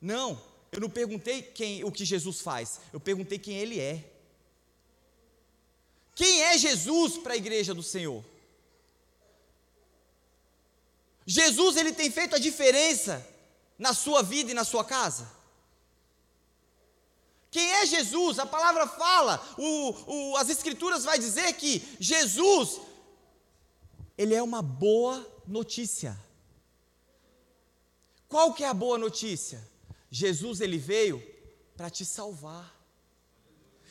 Não, 0.00 0.40
eu 0.70 0.80
não 0.80 0.90
perguntei 0.90 1.42
quem, 1.42 1.82
o 1.84 1.90
que 1.90 2.04
Jesus 2.04 2.40
faz, 2.40 2.80
eu 2.92 3.00
perguntei 3.00 3.38
quem 3.38 3.56
Ele 3.56 3.80
é. 3.80 4.04
Quem 6.14 6.42
é 6.42 6.58
Jesus 6.58 7.16
para 7.16 7.34
a 7.34 7.36
igreja 7.36 7.72
do 7.72 7.82
Senhor? 7.82 8.24
Jesus 11.24 11.76
ele 11.76 11.92
tem 11.92 12.10
feito 12.10 12.34
a 12.34 12.38
diferença 12.38 13.24
na 13.78 13.94
sua 13.94 14.22
vida 14.22 14.50
e 14.50 14.54
na 14.54 14.64
sua 14.64 14.82
casa? 14.82 15.30
Quem 17.50 17.70
é 17.70 17.86
Jesus? 17.86 18.38
A 18.38 18.46
palavra 18.46 18.86
fala, 18.86 19.42
o, 19.56 20.32
o, 20.32 20.36
as 20.36 20.48
escrituras 20.50 21.04
vai 21.04 21.18
dizer 21.18 21.52
que 21.54 21.82
Jesus, 21.98 22.80
ele 24.16 24.34
é 24.34 24.42
uma 24.42 24.60
boa 24.60 25.26
notícia. 25.46 26.18
Qual 28.28 28.52
que 28.52 28.62
é 28.62 28.68
a 28.68 28.74
boa 28.74 28.98
notícia? 28.98 29.66
Jesus 30.10 30.60
ele 30.60 30.76
veio 30.76 31.22
para 31.76 31.88
te 31.88 32.04
salvar. 32.04 32.77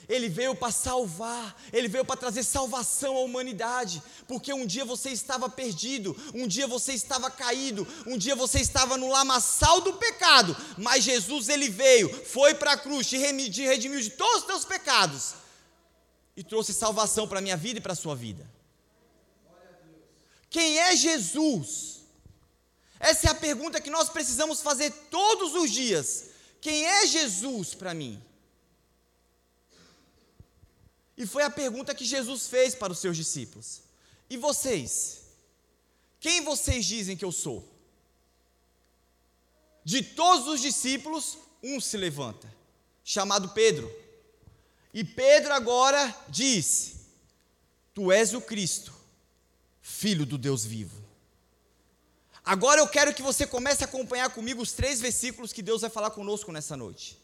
Ele 0.10 0.30
veio 0.30 0.56
para 0.56 0.72
salvar, 0.72 1.60
ele 1.74 1.88
veio 1.88 2.06
para 2.06 2.16
trazer 2.16 2.44
salvação 2.44 3.18
à 3.18 3.20
humanidade, 3.20 4.02
porque 4.28 4.54
um 4.54 4.66
dia 4.66 4.86
você 4.86 5.10
estava 5.10 5.50
perdido, 5.50 6.16
um 6.34 6.48
dia 6.48 6.66
você 6.66 6.94
estava 6.94 7.30
caído, 7.30 7.86
um 8.06 8.18
dia 8.18 8.36
você 8.36 8.60
estava 8.60 8.96
no 8.96 9.10
lamaçal 9.10 9.82
do 9.82 9.94
pecado, 9.94 10.56
mas 10.78 11.04
Jesus 11.04 11.50
ele 11.50 11.70
veio, 11.70 12.10
foi 12.26 12.54
para 12.54 12.74
a 12.74 12.78
cruz, 12.78 13.08
te 13.08 13.18
redimiu 13.18 14.00
de 14.00 14.12
todos 14.12 14.42
os 14.42 14.48
teus 14.48 14.64
pecados 14.64 15.34
e 16.38 16.44
trouxe 16.44 16.74
salvação 16.74 17.28
para 17.28 17.40
a 17.40 17.42
minha 17.42 17.58
vida 17.58 17.80
e 17.80 17.82
para 17.82 17.94
a 17.94 17.96
sua 17.96 18.16
vida. 18.16 18.50
Quem 20.50 20.80
é 20.80 20.96
Jesus? 20.96 21.98
Essa 23.00 23.28
é 23.28 23.32
a 23.32 23.36
pergunta 23.36 23.82
que 23.82 23.90
nós 23.90 24.08
precisamos 24.10 24.62
fazer 24.62 24.92
todos 25.12 25.54
os 25.54 25.70
dias. 25.70 26.30
Quem 26.62 26.86
é 26.86 27.06
Jesus 27.06 27.76
para 27.76 27.94
mim? 27.94 28.24
E 31.18 31.26
foi 31.26 31.44
a 31.44 31.50
pergunta 31.50 31.96
que 31.96 32.06
Jesus 32.06 32.48
fez 32.48 32.76
para 32.76 32.94
os 32.94 33.00
seus 33.00 33.18
discípulos: 33.18 33.82
E 34.30 34.38
vocês? 34.38 35.22
Quem 36.20 36.44
vocês 36.44 36.86
dizem 36.86 37.18
que 37.18 37.26
eu 37.26 37.32
sou? 37.32 37.68
De 39.84 40.04
todos 40.04 40.48
os 40.48 40.62
discípulos, 40.62 41.38
um 41.64 41.80
se 41.80 41.98
levanta, 41.98 42.54
chamado 43.04 43.50
Pedro. 43.50 43.92
E 44.94 45.04
Pedro 45.04 45.54
agora 45.54 46.16
diz: 46.30 46.98
Tu 47.94 48.12
és 48.12 48.34
o 48.34 48.42
Cristo, 48.42 48.94
filho 49.82 50.26
do 50.26 50.38
Deus 50.38 50.64
vivo. 50.66 51.08
Agora 52.46 52.80
eu 52.80 52.88
quero 52.88 53.14
que 53.14 53.22
você 53.22 53.46
comece 53.46 53.84
a 53.84 53.88
acompanhar 53.88 54.30
comigo 54.30 54.62
os 54.62 54.72
três 54.72 55.02
versículos 55.02 55.52
que 55.52 55.62
Deus 55.62 55.82
vai 55.82 55.90
falar 55.90 56.12
conosco 56.12 56.52
nessa 56.52 56.78
noite. 56.78 57.18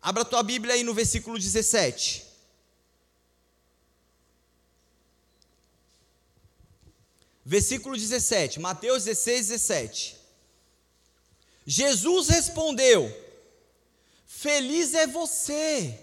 Abra 0.00 0.22
a 0.22 0.24
tua 0.24 0.42
Bíblia 0.42 0.74
aí 0.74 0.82
no 0.82 0.94
versículo 0.94 1.38
17. 1.38 2.33
Versículo 7.44 7.94
17, 7.94 8.58
Mateus 8.58 9.04
16, 9.04 9.48
17. 9.48 10.16
Jesus 11.66 12.28
respondeu: 12.28 13.14
Feliz 14.26 14.94
é 14.94 15.06
você, 15.06 16.00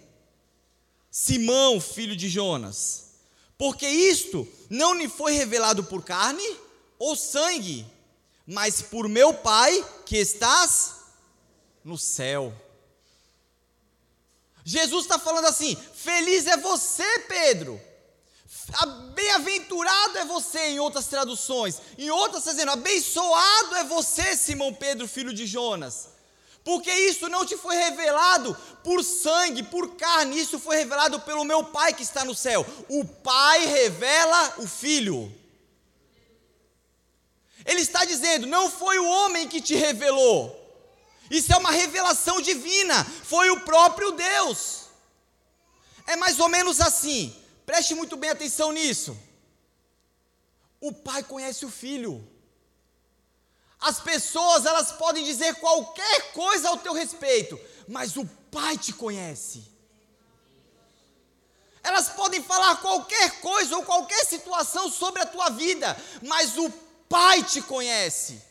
Simão, 1.09 1.81
filho 1.81 2.15
de 2.15 2.29
Jonas, 2.29 3.13
porque 3.57 3.87
isto 3.87 4.47
não 4.69 4.93
lhe 4.93 5.09
foi 5.09 5.33
revelado 5.33 5.83
por 5.83 6.03
carne 6.03 6.57
ou 6.99 7.15
sangue, 7.15 7.87
mas 8.45 8.83
por 8.83 9.09
meu 9.09 9.33
Pai 9.33 9.83
que 10.05 10.17
estás 10.17 10.95
no 11.83 11.97
céu. 11.97 12.53
Jesus 14.63 15.05
está 15.05 15.17
falando 15.17 15.45
assim: 15.45 15.75
Feliz 15.75 16.45
é 16.45 16.57
você, 16.57 17.19
Pedro 17.27 17.81
Bem-aventurado 19.13 20.17
é 20.17 20.25
você, 20.25 20.59
em 20.69 20.79
outras 20.79 21.07
traduções. 21.07 21.81
Em 21.97 22.09
outras, 22.09 22.41
está 22.41 22.51
dizendo: 22.51 22.71
abençoado 22.71 23.75
é 23.75 23.83
você, 23.83 24.35
Simão 24.35 24.73
Pedro, 24.73 25.07
filho 25.07 25.33
de 25.33 25.45
Jonas. 25.45 26.09
Porque 26.63 26.91
isso 26.91 27.27
não 27.27 27.45
te 27.45 27.57
foi 27.57 27.75
revelado 27.75 28.55
por 28.83 29.03
sangue, 29.03 29.63
por 29.63 29.95
carne, 29.95 30.39
isso 30.39 30.59
foi 30.59 30.77
revelado 30.77 31.19
pelo 31.21 31.43
meu 31.43 31.63
Pai 31.63 31.91
que 31.93 32.03
está 32.03 32.23
no 32.23 32.35
céu. 32.35 32.65
O 32.87 33.03
Pai 33.03 33.65
revela 33.65 34.55
o 34.57 34.67
Filho. 34.67 35.33
Ele 37.65 37.81
está 37.81 38.05
dizendo: 38.05 38.45
não 38.47 38.69
foi 38.69 38.99
o 38.99 39.07
homem 39.07 39.47
que 39.47 39.61
te 39.61 39.75
revelou, 39.75 40.55
isso 41.29 41.51
é 41.51 41.57
uma 41.57 41.71
revelação 41.71 42.41
divina, 42.41 43.05
foi 43.05 43.49
o 43.49 43.61
próprio 43.61 44.11
Deus. 44.11 44.81
É 46.05 46.15
mais 46.15 46.39
ou 46.39 46.49
menos 46.49 46.79
assim: 46.79 47.35
Preste 47.65 47.93
muito 47.95 48.15
bem 48.17 48.29
atenção 48.29 48.71
nisso. 48.71 49.17
O 50.79 50.91
pai 50.91 51.23
conhece 51.23 51.65
o 51.65 51.69
filho. 51.69 52.27
As 53.79 53.99
pessoas, 53.99 54.65
elas 54.65 54.91
podem 54.91 55.23
dizer 55.23 55.55
qualquer 55.55 56.33
coisa 56.33 56.69
ao 56.69 56.77
teu 56.77 56.93
respeito, 56.93 57.59
mas 57.87 58.15
o 58.15 58.25
pai 58.51 58.77
te 58.77 58.93
conhece. 58.93 59.63
Elas 61.83 62.09
podem 62.09 62.43
falar 62.43 62.75
qualquer 62.77 63.41
coisa 63.41 63.75
ou 63.75 63.83
qualquer 63.83 64.23
situação 64.25 64.89
sobre 64.89 65.21
a 65.21 65.25
tua 65.25 65.49
vida, 65.49 65.97
mas 66.21 66.57
o 66.57 66.69
pai 67.09 67.43
te 67.43 67.61
conhece. 67.61 68.41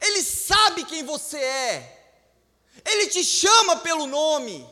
Ele 0.00 0.22
sabe 0.22 0.84
quem 0.84 1.02
você 1.04 1.38
é. 1.38 2.14
Ele 2.84 3.08
te 3.08 3.22
chama 3.22 3.76
pelo 3.76 4.06
nome. 4.06 4.66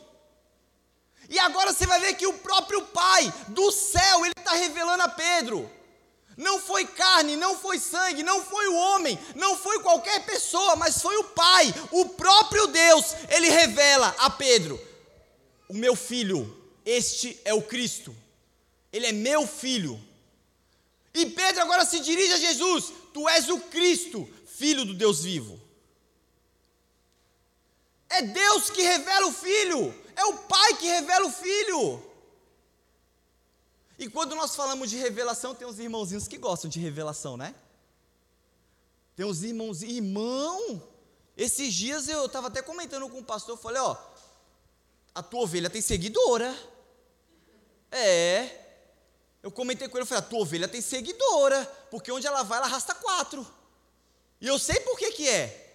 E 1.29 1.39
agora 1.39 1.73
você 1.73 1.87
vai 1.87 2.01
ver 2.01 2.15
que 2.15 2.27
o 2.27 2.33
próprio 2.35 2.83
Pai 2.83 3.33
do 3.49 3.71
céu, 3.73 4.25
ele 4.25 4.35
está 4.37 4.53
revelando 4.53 5.03
a 5.03 5.09
Pedro. 5.09 5.71
Não 6.37 6.61
foi 6.61 6.85
carne, 6.85 7.35
não 7.35 7.57
foi 7.57 7.79
sangue, 7.79 8.23
não 8.23 8.45
foi 8.45 8.69
o 8.69 8.75
homem, 8.75 9.19
não 9.35 9.57
foi 9.57 9.81
qualquer 9.81 10.25
pessoa, 10.27 10.77
mas 10.77 11.01
foi 11.01 11.17
o 11.17 11.25
Pai, 11.25 11.75
o 11.91 12.11
próprio 12.11 12.67
Deus. 12.67 13.15
Ele 13.31 13.49
revela 13.49 14.15
a 14.19 14.29
Pedro: 14.29 14.79
O 15.69 15.75
meu 15.75 15.97
filho, 15.97 16.55
este 16.85 17.41
é 17.45 17.55
o 17.55 17.63
Cristo. 17.63 18.15
Ele 18.93 19.07
é 19.07 19.13
meu 19.13 19.47
filho. 19.47 20.01
E 21.15 21.25
Pedro 21.27 21.63
agora 21.63 21.87
se 21.87 22.01
dirige 22.01 22.35
a 22.35 22.39
Jesus: 22.39 22.93
Tu 23.15 23.29
és 23.31 23.49
o 23.49 23.59
Cristo, 23.59 24.29
filho 24.47 24.85
do 24.85 24.93
Deus 24.93 25.25
vivo. 25.25 25.59
É 28.11 28.23
Deus 28.23 28.71
que 28.71 28.83
revela 28.83 29.27
o 29.27 29.33
filho. 29.33 30.06
É 30.17 30.25
o 30.25 30.39
pai 30.39 30.75
que 30.75 30.87
revela 30.87 31.27
o 31.27 31.31
filho. 31.31 32.03
E 33.99 34.09
quando 34.09 34.35
nós 34.35 34.57
falamos 34.57 34.91
de 34.91 34.97
revelação, 34.97 35.55
tem 35.55 35.67
uns 35.67 35.79
irmãozinhos 35.79 36.27
que 36.27 36.37
gostam 36.37 36.69
de 36.69 36.81
revelação, 36.81 37.37
né? 37.37 37.55
Tem 39.15 39.25
uns 39.25 39.43
irmãos, 39.43 39.83
irmão, 39.83 40.83
esses 41.37 41.73
dias 41.73 42.09
eu 42.09 42.27
estava 42.27 42.49
até 42.49 42.61
comentando 42.61 43.09
com 43.09 43.19
o 43.19 43.25
pastor, 43.25 43.57
falei, 43.57 43.81
ó, 43.81 43.97
a 45.15 45.23
tua 45.23 45.41
ovelha 45.41 45.71
tem 45.71 45.81
seguidora. 45.81 46.55
É. 47.91 48.65
Eu 49.43 49.51
comentei 49.51 49.89
com 49.89 49.97
ele, 49.97 50.03
eu 50.03 50.07
falei, 50.07 50.25
a 50.25 50.29
tua 50.29 50.41
ovelha 50.41 50.69
tem 50.69 50.81
seguidora, 50.83 51.65
porque 51.91 52.13
onde 52.13 52.27
ela 52.27 52.43
vai, 52.43 52.59
ela 52.59 52.67
arrasta 52.67 52.95
quatro. 52.95 53.47
E 54.41 54.47
eu 54.47 54.59
sei 54.59 54.81
por 54.81 54.99
que 54.99 55.13
que 55.13 55.29
é. 55.29 55.66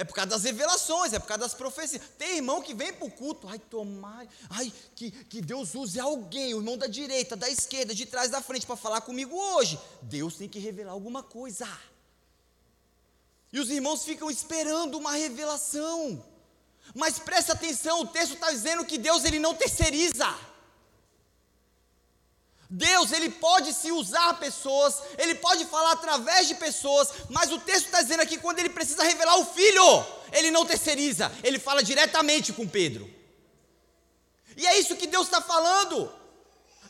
É 0.00 0.04
por 0.04 0.14
causa 0.14 0.30
das 0.30 0.44
revelações, 0.44 1.12
é 1.12 1.18
por 1.18 1.26
causa 1.26 1.42
das 1.42 1.52
profecias. 1.52 2.00
Tem 2.16 2.36
irmão 2.36 2.62
que 2.62 2.72
vem 2.72 2.90
para 2.90 3.06
o 3.06 3.10
culto, 3.10 3.46
ai, 3.46 3.58
tomar, 3.58 4.26
ai, 4.48 4.72
que, 4.96 5.10
que 5.10 5.42
Deus 5.42 5.74
use 5.74 6.00
alguém, 6.00 6.54
o 6.54 6.56
irmão 6.56 6.78
da 6.78 6.86
direita, 6.86 7.36
da 7.36 7.50
esquerda, 7.50 7.94
de 7.94 8.06
trás, 8.06 8.30
da 8.30 8.40
frente, 8.40 8.64
para 8.64 8.76
falar 8.76 9.02
comigo 9.02 9.36
hoje. 9.36 9.78
Deus 10.00 10.36
tem 10.36 10.48
que 10.48 10.58
revelar 10.58 10.92
alguma 10.92 11.22
coisa. 11.22 11.68
E 13.52 13.60
os 13.60 13.68
irmãos 13.68 14.02
ficam 14.02 14.30
esperando 14.30 14.96
uma 14.96 15.12
revelação. 15.12 16.24
Mas 16.94 17.18
presta 17.18 17.52
atenção, 17.52 18.00
o 18.00 18.06
texto 18.06 18.32
está 18.32 18.50
dizendo 18.50 18.86
que 18.86 18.96
Deus 18.96 19.26
ele 19.26 19.38
não 19.38 19.54
terceiriza. 19.54 20.26
Deus, 22.72 23.10
ele 23.10 23.28
pode 23.28 23.72
se 23.72 23.90
usar 23.90 24.34
pessoas, 24.34 25.02
ele 25.18 25.34
pode 25.34 25.64
falar 25.64 25.90
através 25.90 26.46
de 26.46 26.54
pessoas, 26.54 27.08
mas 27.28 27.50
o 27.50 27.58
texto 27.58 27.86
está 27.86 28.00
dizendo 28.00 28.20
aqui 28.20 28.38
quando 28.38 28.60
ele 28.60 28.68
precisa 28.68 29.02
revelar 29.02 29.36
o 29.38 29.44
filho, 29.44 30.06
ele 30.32 30.52
não 30.52 30.64
terceiriza, 30.64 31.32
ele 31.42 31.58
fala 31.58 31.82
diretamente 31.82 32.52
com 32.52 32.68
Pedro. 32.68 33.12
E 34.56 34.64
é 34.64 34.78
isso 34.78 34.94
que 34.94 35.08
Deus 35.08 35.26
está 35.26 35.40
falando. 35.40 36.12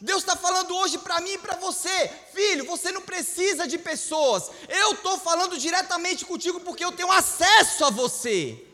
Deus 0.03 0.21
está 0.21 0.37
falando 0.37 0.75
hoje 0.77 0.99
para 0.99 1.21
mim 1.21 1.33
e 1.33 1.39
para 1.39 1.57
você, 1.57 2.11
filho, 2.35 2.67
você 2.67 2.93
não 2.93 3.03
precisa 3.03 3.67
de 3.67 3.79
pessoas. 3.79 4.51
Eu 4.69 4.93
estou 4.93 5.19
falando 5.19 5.57
diretamente 5.57 6.27
contigo 6.27 6.61
porque 6.61 6.85
eu 6.85 6.93
tenho 6.93 7.11
acesso 7.11 7.87
a 7.87 7.91
você. 7.91 8.67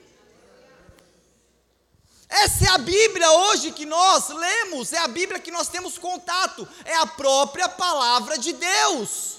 Essa 2.29 2.65
é 2.65 2.69
a 2.71 2.79
Bíblia 2.79 3.31
hoje 3.31 3.71
que 3.71 3.87
nós 3.87 4.29
lemos, 4.29 4.93
é 4.93 4.99
a 4.99 5.09
Bíblia 5.09 5.39
que 5.39 5.51
nós 5.51 5.69
temos 5.69 5.97
contato, 5.97 6.69
é 6.85 6.95
a 6.97 7.07
própria 7.07 7.69
palavra 7.69 8.37
de 8.37 8.53
Deus. 8.53 9.37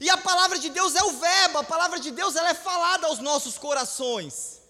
E 0.00 0.08
a 0.08 0.16
palavra 0.16 0.58
de 0.58 0.70
Deus 0.70 0.94
é 0.94 1.04
o 1.04 1.12
verbo, 1.12 1.58
a 1.58 1.64
palavra 1.64 2.00
de 2.00 2.10
Deus 2.10 2.34
ela 2.34 2.48
é 2.48 2.54
falada 2.54 3.06
aos 3.06 3.18
nossos 3.18 3.58
corações. 3.58 4.60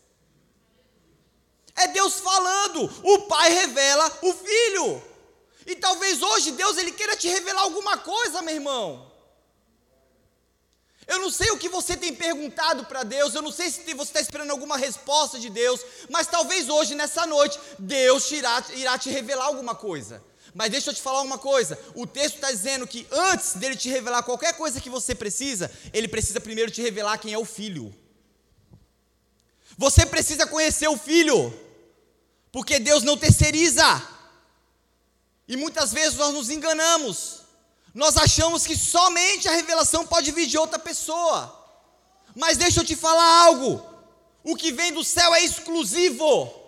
É 1.77 1.87
Deus 1.89 2.15
falando, 2.15 2.91
o 3.05 3.19
Pai 3.23 3.50
revela 3.50 4.19
o 4.23 4.33
Filho. 4.33 5.03
E 5.65 5.77
talvez 5.77 6.21
hoje 6.21 6.50
Deus 6.53 6.77
ele 6.77 6.91
queira 6.91 7.17
te 7.17 7.29
revelar 7.29 7.62
alguma 7.62 7.97
coisa, 7.99 8.43
meu 8.43 8.55
irmão. 8.55 9.10
Eu 11.11 11.19
não 11.19 11.29
sei 11.29 11.50
o 11.50 11.59
que 11.59 11.69
você 11.69 11.97
tem 11.97 12.14
perguntado 12.14 12.85
para 12.85 13.02
Deus, 13.02 13.35
eu 13.35 13.43
não 13.43 13.50
sei 13.50 13.69
se 13.69 13.83
você 13.95 14.11
está 14.11 14.21
esperando 14.21 14.52
alguma 14.52 14.76
resposta 14.76 15.40
de 15.40 15.50
Deus, 15.50 15.81
mas 16.09 16.29
talvez 16.29 16.69
hoje, 16.69 16.95
nessa 16.95 17.26
noite, 17.26 17.59
Deus 17.81 18.31
irá, 18.31 18.64
irá 18.75 18.97
te 18.97 19.11
revelar 19.11 19.47
alguma 19.47 19.75
coisa. 19.75 20.23
Mas 20.55 20.71
deixa 20.71 20.90
eu 20.90 20.95
te 20.95 21.02
falar 21.02 21.23
uma 21.23 21.37
coisa: 21.37 21.76
o 21.97 22.07
texto 22.07 22.37
está 22.37 22.52
dizendo 22.52 22.87
que 22.87 23.09
antes 23.11 23.55
dele 23.55 23.75
te 23.75 23.88
revelar 23.88 24.23
qualquer 24.23 24.57
coisa 24.57 24.81
que 24.81 24.88
você 24.88 25.12
precisa, 25.12 25.69
ele 25.93 26.07
precisa 26.07 26.40
primeiro 26.40 26.71
te 26.71 26.81
revelar 26.81 27.19
quem 27.19 27.33
é 27.33 27.38
o 27.38 27.45
filho. 27.45 27.93
Você 29.76 30.07
precisa 30.07 30.47
conhecer 30.47 30.87
o 30.87 30.97
filho, 30.97 31.52
porque 32.52 32.79
Deus 32.79 33.02
não 33.02 33.17
terceiriza. 33.17 33.83
E 35.49 35.57
muitas 35.57 35.93
vezes 35.93 36.17
nós 36.17 36.33
nos 36.33 36.50
enganamos. 36.50 37.40
Nós 37.94 38.16
achamos 38.16 38.66
que 38.66 38.76
somente 38.76 39.49
a 39.49 39.52
revelação 39.52 40.06
pode 40.06 40.30
vir 40.30 40.47
de 40.47 40.56
outra 40.56 40.78
pessoa. 40.78 41.56
Mas 42.35 42.56
deixa 42.56 42.80
eu 42.80 42.85
te 42.85 42.94
falar 42.94 43.44
algo. 43.44 43.85
O 44.44 44.56
que 44.56 44.73
vem 44.73 44.92
do 44.92 45.02
céu 45.02 45.35
é 45.35 45.42
exclusivo. 45.42 46.61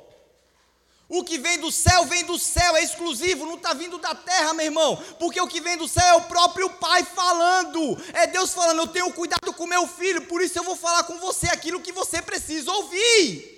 O 1.08 1.22
que 1.22 1.36
vem 1.36 1.58
do 1.58 1.70
céu, 1.70 2.06
vem 2.06 2.24
do 2.24 2.38
céu, 2.38 2.74
é 2.74 2.82
exclusivo, 2.82 3.44
não 3.44 3.56
está 3.56 3.74
vindo 3.74 3.98
da 3.98 4.14
terra, 4.14 4.54
meu 4.54 4.64
irmão, 4.64 4.96
porque 5.18 5.38
o 5.38 5.46
que 5.46 5.60
vem 5.60 5.76
do 5.76 5.86
céu 5.86 6.02
é 6.06 6.14
o 6.14 6.22
próprio 6.22 6.70
Pai 6.70 7.04
falando, 7.04 8.02
é 8.14 8.26
Deus 8.26 8.54
falando: 8.54 8.80
Eu 8.80 8.86
tenho 8.86 9.12
cuidado 9.12 9.52
com 9.52 9.66
meu 9.66 9.86
filho, 9.86 10.22
por 10.22 10.40
isso 10.40 10.58
eu 10.58 10.64
vou 10.64 10.74
falar 10.74 11.04
com 11.04 11.18
você 11.18 11.48
aquilo 11.48 11.82
que 11.82 11.92
você 11.92 12.22
precisa 12.22 12.72
ouvir. 12.72 13.51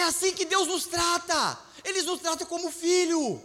É 0.00 0.04
assim 0.04 0.32
que 0.32 0.46
Deus 0.46 0.66
nos 0.66 0.86
trata. 0.86 1.58
Ele 1.84 2.00
nos 2.02 2.20
trata 2.20 2.46
como 2.46 2.72
filho. 2.72 3.42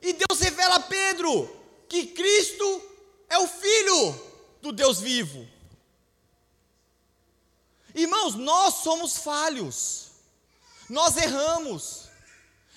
E 0.00 0.14
Deus 0.14 0.40
revela 0.40 0.76
a 0.76 0.80
Pedro 0.80 1.54
que 1.90 2.06
Cristo 2.06 2.82
é 3.28 3.38
o 3.38 3.46
filho 3.46 4.20
do 4.62 4.72
Deus 4.72 4.98
vivo. 4.98 5.46
Irmãos, 7.94 8.34
nós 8.34 8.76
somos 8.76 9.18
falhos. 9.18 10.06
Nós 10.88 11.18
erramos. 11.18 12.08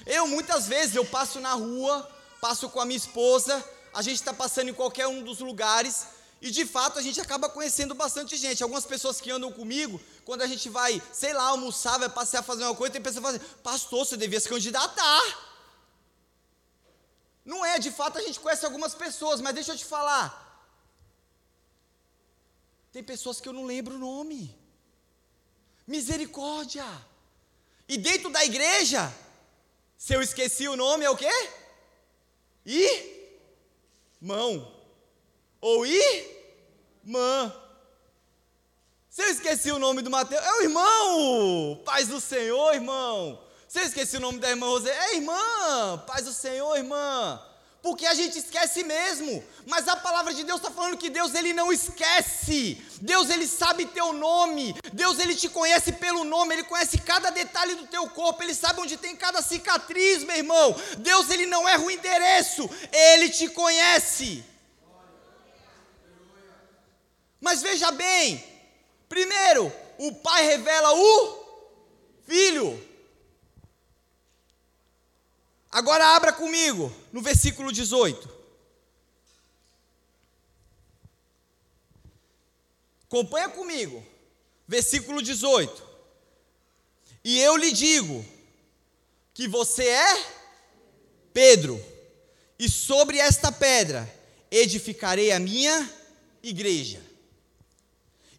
Eu 0.05 0.27
muitas 0.27 0.67
vezes 0.67 0.95
eu 0.95 1.05
passo 1.05 1.39
na 1.39 1.53
rua, 1.53 2.09
passo 2.41 2.69
com 2.69 2.81
a 2.81 2.85
minha 2.85 2.97
esposa, 2.97 3.63
a 3.93 4.01
gente 4.01 4.15
está 4.15 4.33
passando 4.33 4.69
em 4.69 4.73
qualquer 4.73 5.07
um 5.07 5.23
dos 5.23 5.39
lugares 5.39 6.07
e 6.41 6.49
de 6.51 6.65
fato 6.65 6.97
a 6.97 7.01
gente 7.01 7.19
acaba 7.19 7.49
conhecendo 7.49 7.93
bastante 7.93 8.37
gente. 8.37 8.63
Algumas 8.63 8.85
pessoas 8.85 9.19
que 9.19 9.29
andam 9.29 9.51
comigo, 9.51 9.99
quando 10.23 10.41
a 10.41 10.47
gente 10.47 10.69
vai, 10.69 11.01
sei 11.11 11.33
lá, 11.33 11.43
almoçar, 11.43 11.97
vai 11.97 12.09
passear, 12.09 12.43
fazer 12.43 12.63
uma 12.63 12.75
coisa, 12.75 12.93
tem 12.93 13.01
pessoas 13.01 13.25
que 13.25 13.31
falam 13.31 13.41
assim, 13.41 13.61
pastor, 13.61 14.05
você 14.05 14.15
devia 14.15 14.39
se 14.39 14.47
candidatar. 14.47 15.21
Não 17.43 17.65
é, 17.65 17.77
de 17.77 17.91
fato 17.91 18.17
a 18.17 18.21
gente 18.21 18.39
conhece 18.39 18.65
algumas 18.65 18.95
pessoas, 18.95 19.41
mas 19.41 19.53
deixa 19.53 19.73
eu 19.73 19.77
te 19.77 19.83
falar. 19.83 20.47
Tem 22.91 23.03
pessoas 23.03 23.41
que 23.41 23.49
eu 23.49 23.53
não 23.53 23.65
lembro 23.65 23.95
o 23.95 23.99
nome. 23.99 24.57
Misericórdia. 25.85 26.85
E 27.87 27.97
dentro 27.97 28.29
da 28.29 28.45
igreja, 28.45 29.13
se 29.97 30.13
eu 30.13 30.21
esqueci 30.21 30.69
o 30.69 30.77
nome, 30.77 31.03
é 31.03 31.09
o 31.09 31.17
quê? 31.17 31.31
Irmão 34.21 34.78
ou 35.61 35.85
irmã. 35.85 37.53
Se 39.09 39.23
eu 39.23 39.29
esqueci 39.29 39.71
o 39.71 39.79
nome 39.79 40.01
do 40.01 40.09
Mateus, 40.09 40.43
é 40.43 40.51
o 40.53 40.61
irmão, 40.61 41.81
paz 41.83 42.07
do 42.07 42.21
Senhor, 42.21 42.73
irmão. 42.73 43.41
Se 43.67 43.79
eu 43.79 43.83
esqueci 43.83 44.17
o 44.17 44.19
nome 44.19 44.39
da 44.39 44.49
irmã 44.49 44.67
Rosé, 44.67 44.91
é 44.91 45.15
irmã, 45.15 46.03
paz 46.07 46.25
do 46.25 46.33
Senhor, 46.33 46.75
irmã. 46.77 47.39
Porque 47.81 48.05
a 48.05 48.13
gente 48.13 48.37
esquece 48.37 48.83
mesmo, 48.83 49.43
mas 49.65 49.87
a 49.87 49.95
palavra 49.95 50.33
de 50.33 50.43
Deus 50.43 50.59
está 50.59 50.69
falando 50.69 50.97
que 50.97 51.09
Deus 51.09 51.33
ele 51.33 51.53
não 51.53 51.71
esquece. 51.71 52.83
Deus 53.01 53.29
ele 53.29 53.47
sabe 53.47 53.85
teu 53.85 54.11
nome. 54.11 54.75
Deus 54.91 55.17
ele 55.17 55.33
te 55.33 55.47
conhece 55.47 55.93
pelo 55.93 56.25
nome. 56.25 56.55
Ele 56.55 56.63
conhece 56.63 56.97
cada 56.97 57.29
detalhe 57.29 57.75
do 57.75 57.87
teu 57.87 58.09
corpo. 58.09 58.43
Ele 58.43 58.53
sabe 58.53 58.81
onde 58.81 58.97
tem 58.97 59.15
cada 59.15 59.41
cicatriz, 59.41 60.23
meu 60.25 60.35
irmão. 60.35 60.75
Deus 60.97 61.29
ele 61.29 61.45
não 61.45 61.67
erra 61.69 61.83
o 61.83 61.91
endereço. 61.91 62.69
Ele 62.91 63.29
te 63.29 63.47
conhece. 63.47 64.43
Mas 67.39 67.61
veja 67.61 67.91
bem, 67.91 68.43
primeiro, 69.07 69.71
o 69.97 70.13
pai 70.15 70.45
revela 70.45 70.93
o 70.93 71.39
filho. 72.25 72.87
Agora 75.71 76.15
abra 76.15 76.33
comigo 76.33 76.93
no 77.11 77.21
versículo 77.21 77.71
18. 77.71 78.39
Acompanha 83.05 83.49
comigo. 83.49 84.05
Versículo 84.67 85.21
18. 85.21 85.89
E 87.23 87.39
eu 87.39 87.57
lhe 87.57 87.71
digo 87.71 88.25
que 89.33 89.47
você 89.47 89.87
é 89.87 90.39
Pedro, 91.33 91.83
e 92.57 92.67
sobre 92.67 93.17
esta 93.17 93.51
pedra 93.51 94.11
edificarei 94.51 95.31
a 95.31 95.39
minha 95.39 95.89
igreja 96.43 97.08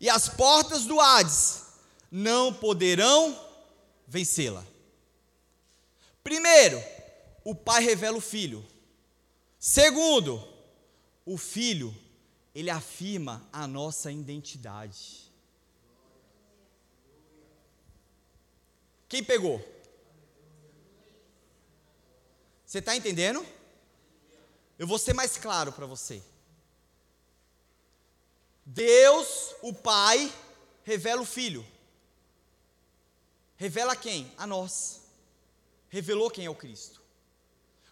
e 0.00 0.08
as 0.08 0.28
portas 0.28 0.86
do 0.86 0.98
Hades 0.98 1.66
não 2.10 2.52
poderão 2.52 3.38
vencê-la. 4.08 4.64
Primeiro, 6.24 6.82
o 7.44 7.54
pai 7.54 7.84
revela 7.84 8.16
o 8.16 8.20
filho. 8.20 8.66
Segundo, 9.58 10.42
o 11.24 11.36
filho, 11.36 11.94
ele 12.54 12.70
afirma 12.70 13.46
a 13.52 13.66
nossa 13.66 14.10
identidade. 14.10 15.30
Quem 19.08 19.22
pegou? 19.22 19.60
Você 22.64 22.78
está 22.78 22.96
entendendo? 22.96 23.44
Eu 24.78 24.86
vou 24.86 24.98
ser 24.98 25.12
mais 25.12 25.36
claro 25.36 25.72
para 25.72 25.84
você. 25.84 26.22
Deus, 28.72 29.56
o 29.62 29.72
Pai, 29.72 30.33
revela 30.85 31.20
o 31.20 31.26
Filho. 31.26 31.66
Revela 33.56 33.96
quem? 33.96 34.33
A 34.38 34.46
nós. 34.46 35.00
Revelou 35.88 36.30
quem 36.30 36.46
é 36.46 36.50
o 36.50 36.54
Cristo. 36.54 37.02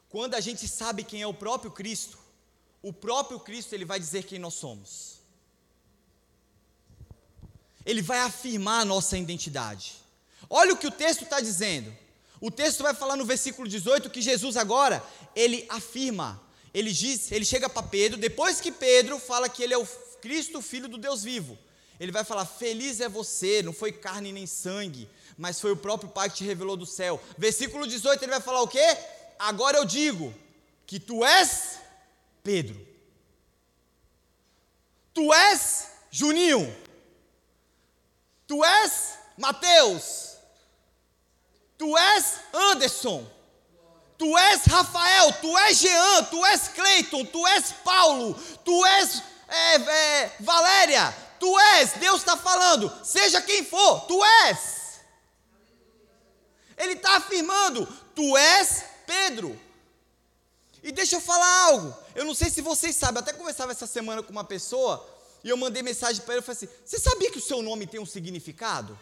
Quando 0.09 0.35
a 0.35 0.41
gente 0.41 0.69
sabe 0.69 1.03
quem 1.03 1.21
é 1.21 1.27
o 1.27 1.35
próprio 1.35 1.73
Cristo, 1.73 2.17
o 2.81 2.93
próprio 2.93 3.41
Cristo 3.41 3.75
ele 3.75 3.85
vai 3.85 3.99
dizer 3.99 4.23
quem 4.23 4.38
nós 4.38 4.55
somos. 4.55 5.19
Ele 7.85 8.01
vai 8.01 8.21
afirmar 8.21 8.83
a 8.83 8.85
nossa 8.85 9.19
identidade. 9.19 9.97
Olha 10.49 10.75
o 10.75 10.77
que 10.77 10.87
o 10.87 10.93
texto 10.93 11.25
está 11.25 11.41
dizendo. 11.41 11.93
O 12.41 12.53
texto 12.53 12.85
vai 12.85 12.95
falar 12.95 13.17
no 13.17 13.25
versículo 13.25 13.67
18 13.67 14.11
que 14.11 14.23
Jesus 14.23 14.57
agora, 14.57 15.05
ele 15.35 15.67
afirma, 15.69 16.41
ele 16.73 16.93
diz, 16.93 17.33
ele 17.33 17.45
chega 17.45 17.69
para 17.69 17.83
Pedro, 17.83 18.17
depois 18.17 18.61
que 18.61 18.71
Pedro 18.71 19.19
fala 19.19 19.49
que 19.49 19.61
ele 19.61 19.75
é 19.75 19.79
o 19.79 19.88
Cristo, 20.20 20.61
filho 20.62 20.88
do 20.88 20.98
Deus 20.98 21.22
vivo. 21.22 21.59
Ele 21.98 22.12
vai 22.12 22.24
falar: 22.24 22.46
Feliz 22.46 23.00
é 23.00 23.09
você, 23.09 23.62
não 23.62 23.72
foi 23.72 23.92
carne 23.92 24.33
nem 24.33 24.46
sangue, 24.46 25.09
mas 25.37 25.61
foi 25.61 25.72
o 25.72 25.76
próprio 25.76 26.11
Pai 26.11 26.31
que 26.31 26.37
te 26.37 26.44
revelou 26.44 26.76
do 26.76 26.87
céu. 26.87 27.20
Versículo 27.37 27.87
18, 27.87 28.22
ele 28.22 28.33
vai 28.33 28.40
falar 28.40 28.62
o 28.62 28.68
quê? 28.68 28.96
Agora 29.38 29.78
eu 29.78 29.85
digo 29.85 30.35
que 30.87 30.98
tu 30.98 31.24
és 31.24 31.78
Pedro. 32.42 32.87
Tu 35.12 35.33
és 35.33 35.88
Juninho. 36.11 36.74
Tu 38.46 38.64
és 38.64 39.18
Mateus. 39.37 40.37
Tu 41.76 41.96
és 41.96 42.35
Anderson. 42.52 43.38
Tu 44.18 44.37
és 44.37 44.64
Rafael, 44.64 45.33
tu 45.40 45.57
és 45.59 45.78
Jean, 45.78 46.24
tu 46.24 46.44
és 46.46 46.68
Cleiton, 46.74 47.24
tu 47.26 47.46
és 47.46 47.72
Paulo, 47.85 48.35
tu 48.64 48.85
és 48.85 49.22
é, 49.49 49.75
é, 49.77 50.33
Valéria, 50.41 51.15
tu 51.41 51.59
és, 51.59 51.93
Deus 51.93 52.21
está 52.21 52.37
falando, 52.37 52.93
seja 53.05 53.41
quem 53.41 53.65
for, 53.65 54.01
tu 54.03 54.23
és. 54.25 54.79
Ele 56.79 56.93
está 56.93 57.17
afirmando: 57.17 57.87
Tu 58.15 58.37
és 58.37 58.85
Pedro. 59.07 59.59
E 60.83 60.93
deixa 60.93 61.17
eu 61.17 61.21
falar 61.21 61.65
algo. 61.65 61.95
Eu 62.15 62.25
não 62.25 62.35
sei 62.35 62.49
se 62.49 62.61
vocês 62.61 62.95
sabem, 62.95 63.17
eu 63.17 63.23
até 63.23 63.33
conversava 63.33 63.73
essa 63.73 63.87
semana 63.87 64.23
com 64.23 64.31
uma 64.31 64.45
pessoa 64.45 65.07
e 65.43 65.49
eu 65.49 65.57
mandei 65.57 65.83
mensagem 65.83 66.23
para 66.23 66.35
ele 66.35 66.43
e 66.43 66.47
falei 66.47 66.57
assim: 66.57 66.69
Você 66.85 66.99
sabia 66.99 67.31
que 67.31 67.39
o 67.39 67.43
seu 67.43 67.63
nome 67.63 67.87
tem 67.87 68.01
um 68.01 68.07
significado? 68.07 68.99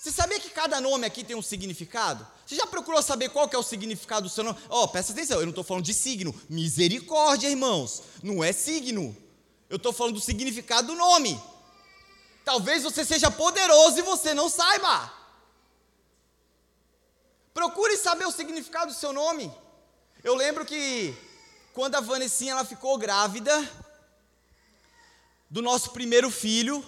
Você 0.00 0.10
sabia 0.10 0.40
que 0.40 0.48
cada 0.48 0.80
nome 0.80 1.06
aqui 1.06 1.22
tem 1.22 1.36
um 1.36 1.42
significado? 1.42 2.26
Você 2.46 2.54
já 2.54 2.66
procurou 2.66 3.02
saber 3.02 3.28
qual 3.28 3.46
que 3.46 3.54
é 3.54 3.58
o 3.58 3.62
significado 3.62 4.22
do 4.22 4.32
seu 4.32 4.42
nome? 4.42 4.58
Ó, 4.70 4.84
oh, 4.84 4.88
presta 4.88 5.12
atenção, 5.12 5.38
eu 5.38 5.42
não 5.42 5.50
estou 5.50 5.62
falando 5.62 5.84
de 5.84 5.92
signo. 5.92 6.34
Misericórdia, 6.48 7.50
irmãos. 7.50 8.04
Não 8.22 8.42
é 8.42 8.50
signo. 8.50 9.14
Eu 9.68 9.76
estou 9.76 9.92
falando 9.92 10.14
do 10.14 10.20
significado 10.20 10.86
do 10.86 10.94
nome. 10.94 11.38
Talvez 12.46 12.82
você 12.82 13.04
seja 13.04 13.30
poderoso 13.30 13.98
e 13.98 14.02
você 14.02 14.32
não 14.32 14.48
saiba. 14.48 15.12
Procure 17.52 17.94
saber 17.98 18.24
o 18.24 18.32
significado 18.32 18.94
do 18.94 18.98
seu 18.98 19.12
nome. 19.12 19.52
Eu 20.24 20.34
lembro 20.34 20.64
que 20.64 21.14
quando 21.74 21.96
a 21.96 22.00
Vanessinha 22.00 22.52
ela 22.52 22.64
ficou 22.64 22.96
grávida 22.96 23.70
do 25.50 25.60
nosso 25.60 25.90
primeiro 25.90 26.30
filho, 26.30 26.82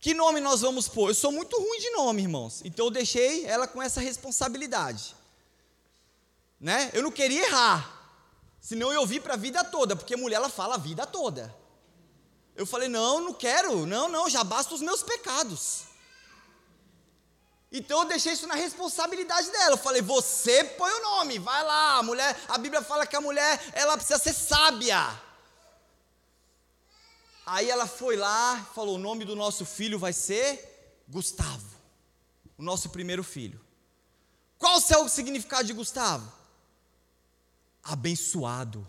que 0.00 0.14
nome 0.14 0.40
nós 0.40 0.60
vamos 0.60 0.88
pôr? 0.88 1.10
Eu 1.10 1.14
sou 1.14 1.32
muito 1.32 1.56
ruim 1.58 1.80
de 1.80 1.90
nome, 1.90 2.22
irmãos. 2.22 2.62
Então 2.64 2.86
eu 2.86 2.90
deixei 2.90 3.44
ela 3.44 3.66
com 3.66 3.82
essa 3.82 4.00
responsabilidade. 4.00 5.16
Né? 6.60 6.90
Eu 6.92 7.02
não 7.02 7.10
queria 7.10 7.46
errar. 7.46 7.96
Senão 8.60 8.92
eu 8.92 9.00
ouvi 9.00 9.18
para 9.18 9.34
a 9.34 9.36
vida 9.36 9.64
toda, 9.64 9.96
porque 9.96 10.16
mulher 10.16 10.36
ela 10.36 10.48
fala 10.48 10.76
a 10.76 10.78
vida 10.78 11.06
toda. 11.06 11.54
Eu 12.54 12.66
falei: 12.66 12.88
"Não, 12.88 13.20
não 13.20 13.32
quero. 13.32 13.86
Não, 13.86 14.08
não, 14.08 14.28
já 14.28 14.44
basta 14.44 14.74
os 14.74 14.80
meus 14.80 15.02
pecados". 15.02 15.84
Então 17.70 18.00
eu 18.00 18.08
deixei 18.08 18.32
isso 18.32 18.46
na 18.46 18.54
responsabilidade 18.54 19.50
dela. 19.50 19.74
Eu 19.74 19.78
falei: 19.78 20.02
"Você 20.02 20.62
põe 20.64 20.92
o 20.92 21.02
nome, 21.02 21.38
vai 21.38 21.62
lá". 21.64 21.98
A 21.98 22.02
mulher, 22.02 22.40
a 22.48 22.58
Bíblia 22.58 22.82
fala 22.82 23.06
que 23.06 23.16
a 23.16 23.20
mulher, 23.20 23.60
ela 23.72 23.96
precisa 23.96 24.18
ser 24.18 24.32
sábia. 24.32 25.27
Aí 27.50 27.70
ela 27.70 27.86
foi 27.86 28.14
lá, 28.14 28.62
falou: 28.74 28.96
o 28.96 28.98
nome 28.98 29.24
do 29.24 29.34
nosso 29.34 29.64
filho 29.64 29.98
vai 29.98 30.12
ser 30.12 31.02
Gustavo, 31.08 31.76
o 32.58 32.62
nosso 32.62 32.90
primeiro 32.90 33.24
filho. 33.24 33.58
Qual 34.58 34.78
é 34.90 34.98
o 34.98 35.08
significado 35.08 35.66
de 35.66 35.72
Gustavo? 35.72 36.30
Abençoado. 37.82 38.86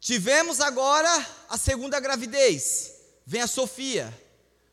Tivemos 0.00 0.60
agora 0.60 1.08
a 1.48 1.56
segunda 1.56 2.00
gravidez. 2.00 2.94
Vem 3.24 3.42
a 3.42 3.46
Sofia. 3.46 4.12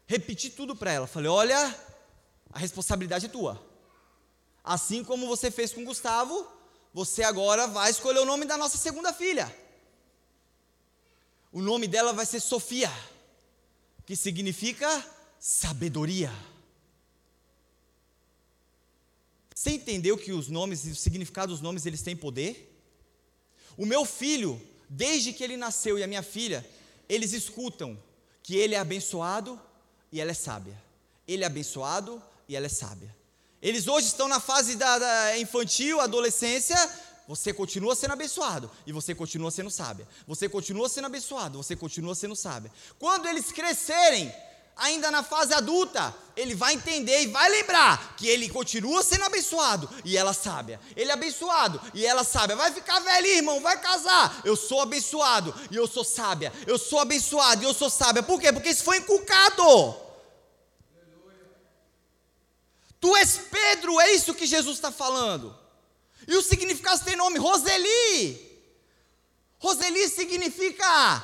Repeti 0.07 0.49
tudo 0.49 0.75
para 0.75 0.91
ela. 0.91 1.05
Falei: 1.05 1.29
olha, 1.29 1.79
a 2.51 2.57
responsabilidade 2.57 3.27
é 3.27 3.29
tua. 3.29 3.63
Assim 4.63 5.03
como 5.03 5.27
você 5.27 5.51
fez 5.51 5.71
com 5.71 5.85
Gustavo, 5.85 6.51
você 6.95 7.23
agora 7.23 7.67
vai 7.67 7.91
escolher 7.91 8.19
o 8.19 8.25
nome 8.25 8.45
da 8.45 8.55
nossa 8.55 8.77
segunda 8.77 9.11
filha. 9.11 9.53
O 11.51 11.61
nome 11.61 11.89
dela 11.89 12.13
vai 12.13 12.25
ser 12.25 12.39
Sofia, 12.39 12.89
que 14.05 14.15
significa 14.15 15.05
sabedoria. 15.37 16.31
Você 19.53 19.71
entendeu 19.71 20.17
que 20.17 20.31
os 20.31 20.47
nomes 20.47 20.85
e 20.85 20.91
o 20.91 20.95
significado 20.95 21.51
dos 21.51 21.59
nomes 21.59 21.85
eles 21.85 22.01
têm 22.01 22.15
poder? 22.15 22.73
O 23.75 23.85
meu 23.85 24.05
filho, 24.05 24.61
desde 24.89 25.33
que 25.33 25.43
ele 25.43 25.57
nasceu 25.57 25.99
e 25.99 26.03
a 26.03 26.07
minha 26.07 26.23
filha, 26.23 26.65
eles 27.09 27.33
escutam 27.33 28.01
que 28.41 28.55
ele 28.55 28.73
é 28.73 28.79
abençoado 28.79 29.61
e 30.13 30.21
ela 30.21 30.31
é 30.31 30.33
sábia. 30.33 30.81
Ele 31.27 31.43
é 31.43 31.47
abençoado 31.47 32.23
e 32.47 32.55
ela 32.55 32.67
é 32.67 32.69
sábia. 32.69 33.13
Eles 33.65 33.87
hoje 33.87 34.05
estão 34.05 34.27
na 34.27 34.39
fase 34.39 34.75
da, 34.75 34.99
da 34.99 35.39
infantil, 35.39 35.99
adolescência. 35.99 36.77
Você 37.27 37.51
continua 37.51 37.95
sendo 37.95 38.13
abençoado 38.13 38.69
e 38.85 38.91
você 38.91 39.15
continua 39.15 39.49
sendo 39.49 39.71
sábia. 39.71 40.07
Você 40.27 40.47
continua 40.47 40.87
sendo 40.87 41.05
abençoado, 41.05 41.57
você 41.57 41.75
continua 41.75 42.13
sendo 42.13 42.35
sábia. 42.35 42.71
Quando 42.99 43.27
eles 43.27 43.51
crescerem, 43.51 44.31
ainda 44.77 45.09
na 45.09 45.23
fase 45.23 45.51
adulta, 45.51 46.13
ele 46.37 46.53
vai 46.53 46.75
entender 46.75 47.23
e 47.23 47.27
vai 47.29 47.49
lembrar 47.49 48.15
que 48.15 48.27
ele 48.27 48.47
continua 48.49 49.01
sendo 49.01 49.23
abençoado 49.23 49.89
e 50.03 50.15
ela 50.15 50.31
sábia. 50.31 50.79
Ele 50.95 51.09
é 51.09 51.13
abençoado 51.15 51.81
e 51.95 52.05
ela 52.05 52.23
sábia. 52.23 52.55
Vai 52.55 52.71
ficar 52.71 52.99
velho, 52.99 53.25
irmão, 53.25 53.61
vai 53.61 53.81
casar. 53.81 54.41
Eu 54.45 54.55
sou 54.55 54.79
abençoado 54.79 55.51
e 55.71 55.75
eu 55.75 55.87
sou 55.87 56.03
sábia. 56.03 56.53
Eu 56.67 56.77
sou 56.77 56.99
abençoado 56.99 57.63
e 57.63 57.65
eu 57.65 57.73
sou 57.73 57.89
sábia. 57.89 58.21
Por 58.21 58.39
quê? 58.39 58.53
Porque 58.53 58.69
isso 58.69 58.83
foi 58.83 58.97
inculcado. 58.97 60.04
Tu 63.05 63.15
és 63.17 63.37
Pedro, 63.37 63.99
é 64.01 64.13
isso 64.13 64.33
que 64.33 64.47
Jesus 64.47 64.77
está 64.77 64.91
falando. 64.91 65.55
E 66.27 66.35
o 66.35 66.41
significado 66.41 67.05
tem 67.05 67.15
nome, 67.15 67.37
Roseli. 67.37 68.59
Roseli 69.59 70.09
significa, 70.09 71.23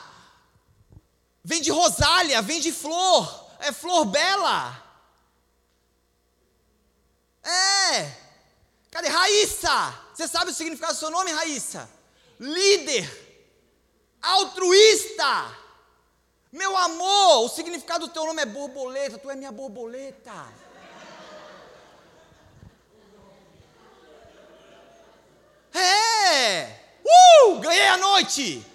vem 1.43 1.59
de 1.59 1.71
rosália, 1.71 2.39
vem 2.43 2.59
de 2.59 2.71
flor, 2.71 3.51
é 3.57 3.71
flor 3.71 4.05
bela. 4.05 4.79
É. 7.43 8.15
Cadê 8.91 9.07
Raíssa? 9.07 9.99
Você 10.13 10.27
sabe 10.27 10.51
o 10.51 10.53
significado 10.53 10.93
do 10.93 10.99
seu 10.99 11.09
nome, 11.09 11.31
Raíssa? 11.31 11.89
Líder, 12.39 13.09
altruísta. 14.21 15.57
Meu 16.51 16.77
amor, 16.77 17.45
o 17.45 17.49
significado 17.49 18.05
do 18.05 18.13
teu 18.13 18.23
nome 18.23 18.43
é 18.43 18.45
borboleta, 18.45 19.17
tu 19.17 19.31
é 19.31 19.35
minha 19.35 19.51
borboleta. 19.51 20.60
É! 25.73 26.79
Uh! 27.03 27.59
Ganhei 27.59 27.87
a 27.87 27.97
noite! 27.97 28.65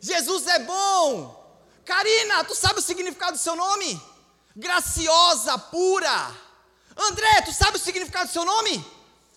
Jesus 0.00 0.46
é 0.46 0.60
bom! 0.60 1.38
Karina, 1.84 2.44
tu 2.44 2.54
sabe 2.54 2.78
o 2.78 2.82
significado 2.82 3.32
do 3.32 3.38
seu 3.38 3.56
nome? 3.56 4.00
Graciosa, 4.54 5.58
pura. 5.58 6.34
André, 6.96 7.42
tu 7.42 7.52
sabe 7.52 7.76
o 7.76 7.80
significado 7.80 8.28
do 8.28 8.32
seu 8.32 8.44
nome? 8.44 8.84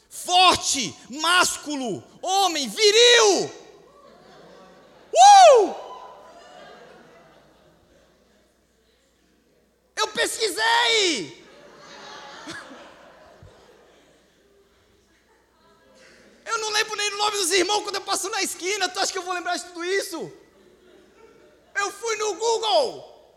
Forte, 0.09 0.95
másculo, 1.09 2.03
homem, 2.21 2.69
viril. 2.69 3.51
Uh! 5.11 5.75
Eu 9.95 10.07
pesquisei. 10.09 11.42
Eu 16.53 16.59
não 16.59 16.69
lembro 16.69 16.95
nem 16.95 17.13
o 17.13 17.17
nome 17.17 17.37
dos 17.37 17.51
irmãos 17.51 17.83
quando 17.83 17.95
eu 17.95 18.01
passo 18.01 18.29
na 18.29 18.43
esquina. 18.43 18.87
Tu 18.87 18.99
acha 18.99 19.11
que 19.11 19.17
eu 19.17 19.23
vou 19.23 19.33
lembrar 19.33 19.57
de 19.57 19.65
tudo 19.65 19.83
isso? 19.83 20.31
Eu 21.75 21.91
fui 21.91 22.15
no 22.17 22.35
Google. 22.35 23.33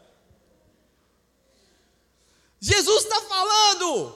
Jesus 2.61 3.05
está 3.05 3.23
falando. 3.23 4.15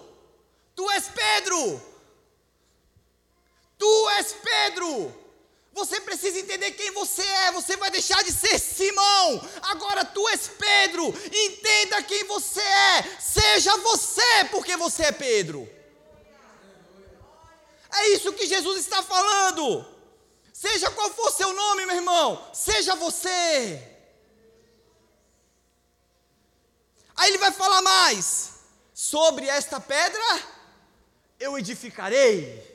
Tu 0.76 0.90
és 0.90 1.08
Pedro. 1.08 1.82
Tu 3.78 4.08
és 4.18 4.32
Pedro. 4.32 5.14
Você 5.72 5.98
precisa 6.02 6.38
entender 6.38 6.72
quem 6.72 6.90
você 6.90 7.22
é. 7.22 7.52
Você 7.52 7.76
vai 7.78 7.90
deixar 7.90 8.22
de 8.22 8.32
ser 8.32 8.58
Simão. 8.58 9.48
Agora 9.62 10.04
tu 10.04 10.28
és 10.28 10.46
Pedro. 10.48 11.06
Entenda 11.32 12.02
quem 12.02 12.24
você 12.24 12.60
é. 12.60 13.16
Seja 13.18 13.74
você, 13.78 14.44
porque 14.50 14.76
você 14.76 15.04
é 15.04 15.12
Pedro. 15.12 15.79
É 17.92 18.08
isso 18.10 18.32
que 18.32 18.46
Jesus 18.46 18.78
está 18.80 19.02
falando. 19.02 19.84
Seja 20.52 20.90
qual 20.90 21.10
for 21.10 21.32
seu 21.32 21.52
nome, 21.52 21.86
meu 21.86 21.96
irmão, 21.96 22.50
seja 22.52 22.94
você. 22.94 23.86
Aí 27.16 27.30
ele 27.30 27.38
vai 27.38 27.52
falar 27.52 27.82
mais. 27.82 28.50
Sobre 28.94 29.46
esta 29.46 29.80
pedra 29.80 30.22
eu 31.38 31.58
edificarei. 31.58 32.68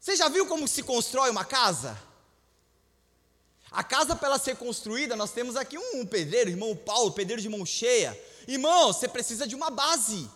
Você 0.00 0.16
já 0.16 0.28
viu 0.28 0.46
como 0.46 0.66
se 0.66 0.82
constrói 0.82 1.30
uma 1.30 1.44
casa? 1.44 1.98
A 3.70 3.82
casa, 3.82 4.14
para 4.14 4.28
ela 4.28 4.38
ser 4.38 4.56
construída, 4.56 5.16
nós 5.16 5.32
temos 5.32 5.56
aqui 5.56 5.76
um, 5.76 6.06
pedreiro, 6.06 6.50
irmão 6.50 6.76
Paulo, 6.76 7.12
pedreiro 7.12 7.42
de 7.42 7.48
mão 7.48 7.66
cheia. 7.66 8.18
Irmão, 8.46 8.92
você 8.92 9.08
precisa 9.08 9.46
de 9.46 9.54
uma 9.54 9.68
base. 9.68 10.30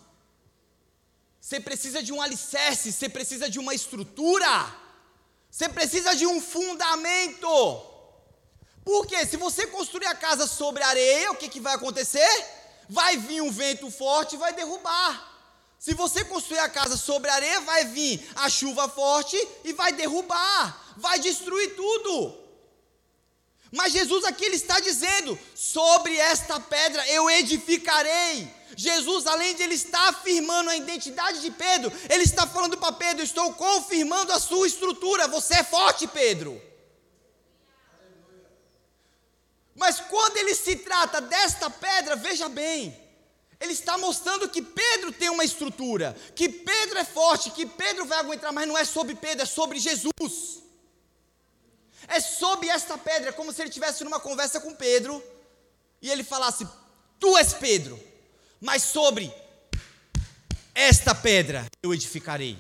Você 1.41 1.61
precisa 1.61 2.03
de 2.03 2.13
um 2.13 2.21
alicerce, 2.21 2.93
você 2.93 3.09
precisa 3.09 3.49
de 3.49 3.59
uma 3.59 3.75
estrutura, 3.75 4.75
você 5.51 5.69
precisa 5.69 6.15
de 6.15 6.27
um 6.27 6.41
fundamento. 6.41 7.49
Porque 8.85 9.27
se 9.27 9.37
você 9.37 9.67
construir 9.67 10.07
a 10.07 10.15
casa 10.15 10.47
sobre 10.47 10.83
areia, 10.83 11.31
o 11.31 11.37
que, 11.37 11.49
que 11.49 11.61
vai 11.61 11.75
acontecer? 11.75 12.29
Vai 12.89 13.17
vir 13.17 13.43
um 13.43 13.51
vento 13.51 13.91
forte 13.91 14.35
e 14.35 14.39
vai 14.39 14.53
derrubar. 14.53 15.29
Se 15.79 15.95
você 15.95 16.25
construir 16.25 16.59
a 16.59 16.69
casa 16.69 16.97
sobre 16.97 17.31
areia, 17.31 17.61
vai 17.61 17.85
vir 17.85 18.29
a 18.35 18.49
chuva 18.49 18.89
forte 18.89 19.37
e 19.63 19.73
vai 19.73 19.93
derrubar, 19.93 20.95
vai 20.97 21.21
destruir 21.21 21.77
tudo. 21.77 22.48
Mas 23.71 23.93
Jesus 23.93 24.25
aqui 24.25 24.45
ele 24.45 24.57
está 24.57 24.81
dizendo: 24.81 25.39
sobre 25.55 26.17
esta 26.17 26.59
pedra 26.59 27.07
eu 27.09 27.29
edificarei. 27.31 28.57
Jesus, 28.77 29.27
além 29.27 29.55
de 29.57 29.63
ele 29.63 29.75
estar 29.75 30.09
afirmando 30.09 30.71
a 30.71 30.77
identidade 30.77 31.41
de 31.41 31.51
Pedro, 31.51 31.93
ele 32.09 32.23
está 32.23 32.47
falando 32.47 32.77
para 32.79 32.93
Pedro: 32.93 33.23
estou 33.23 33.53
confirmando 33.55 34.33
a 34.33 34.39
sua 34.39 34.67
estrutura. 34.67 35.29
Você 35.29 35.55
é 35.55 35.65
forte, 35.65 36.07
Pedro. 36.07 36.63
Mas 39.75 40.01
quando 40.01 40.37
ele 40.37 40.55
se 40.55 40.77
trata 40.77 41.21
desta 41.21 41.71
pedra, 41.71 42.17
veja 42.17 42.49
bem, 42.49 42.99
ele 43.61 43.73
está 43.73 43.97
mostrando 43.97 44.49
que 44.49 44.61
Pedro 44.61 45.13
tem 45.13 45.29
uma 45.31 45.45
estrutura, 45.45 46.17
que 46.35 46.49
Pedro 46.49 46.99
é 46.99 47.05
forte, 47.05 47.51
que 47.51 47.65
Pedro 47.65 48.05
vai 48.05 48.19
aguentar, 48.19 48.53
mas 48.53 48.67
não 48.67 48.77
é 48.77 48.85
sobre 48.85 49.15
Pedro, 49.15 49.43
é 49.43 49.47
sobre 49.47 49.79
Jesus. 49.79 50.63
É 52.09 52.21
sobre 52.21 52.69
esta 52.69 52.97
pedra, 52.97 53.33
como 53.33 53.53
se 53.53 53.61
ele 53.61 53.69
estivesse 53.69 54.03
numa 54.03 54.19
conversa 54.19 54.61
com 54.61 54.75
Pedro 54.75 55.23
e 56.01 56.11
ele 56.11 56.25
falasse: 56.25 56.67
Tu 57.21 57.37
és 57.37 57.53
Pedro, 57.53 57.99
mas 58.61 58.83
sobre 58.83 59.33
esta 60.75 61.15
pedra 61.15 61.67
eu 61.83 61.93
edificarei. 61.93 62.59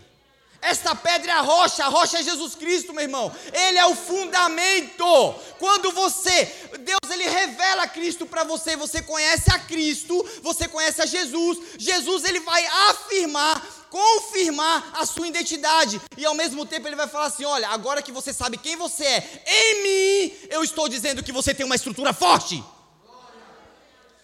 Esta 0.60 0.92
pedra 0.94 1.30
é 1.30 1.34
a 1.36 1.40
rocha, 1.40 1.84
a 1.84 1.88
rocha 1.88 2.18
é 2.18 2.22
Jesus 2.22 2.56
Cristo, 2.56 2.92
meu 2.92 3.04
irmão. 3.04 3.32
Ele 3.52 3.78
é 3.78 3.86
o 3.86 3.94
fundamento. 3.94 5.34
Quando 5.58 5.92
você, 5.92 6.46
Deus 6.80 6.98
ele 7.12 7.28
revela 7.28 7.86
Cristo 7.86 8.26
para 8.26 8.42
você, 8.42 8.76
você 8.76 9.00
conhece 9.00 9.52
a 9.52 9.58
Cristo, 9.60 10.28
você 10.42 10.66
conhece 10.66 11.00
a 11.00 11.06
Jesus. 11.06 11.58
Jesus 11.78 12.24
ele 12.24 12.40
vai 12.40 12.66
afirmar, 12.66 13.57
confirmar 13.90 14.90
a 14.94 15.06
sua 15.06 15.28
identidade 15.28 16.00
e 16.16 16.24
ao 16.24 16.34
mesmo 16.34 16.64
tempo 16.66 16.86
ele 16.86 16.96
vai 16.96 17.08
falar 17.08 17.26
assim: 17.26 17.44
"Olha, 17.44 17.68
agora 17.68 18.02
que 18.02 18.12
você 18.12 18.32
sabe 18.32 18.56
quem 18.58 18.76
você 18.76 19.04
é, 19.04 19.40
em 19.46 19.82
mim, 19.82 20.36
eu 20.50 20.62
estou 20.62 20.88
dizendo 20.88 21.22
que 21.22 21.32
você 21.32 21.54
tem 21.54 21.66
uma 21.66 21.76
estrutura 21.76 22.12
forte. 22.12 22.62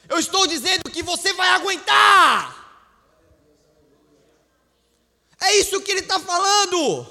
Eu 0.09 0.19
estou 0.19 0.47
dizendo 0.47 0.91
que 0.91 1.03
você 1.03 1.33
vai 1.33 1.49
aguentar. 1.49 2.65
É 5.41 5.57
isso 5.57 5.81
que 5.81 5.91
ele 5.91 6.01
está 6.01 6.21
falando. 6.21 7.07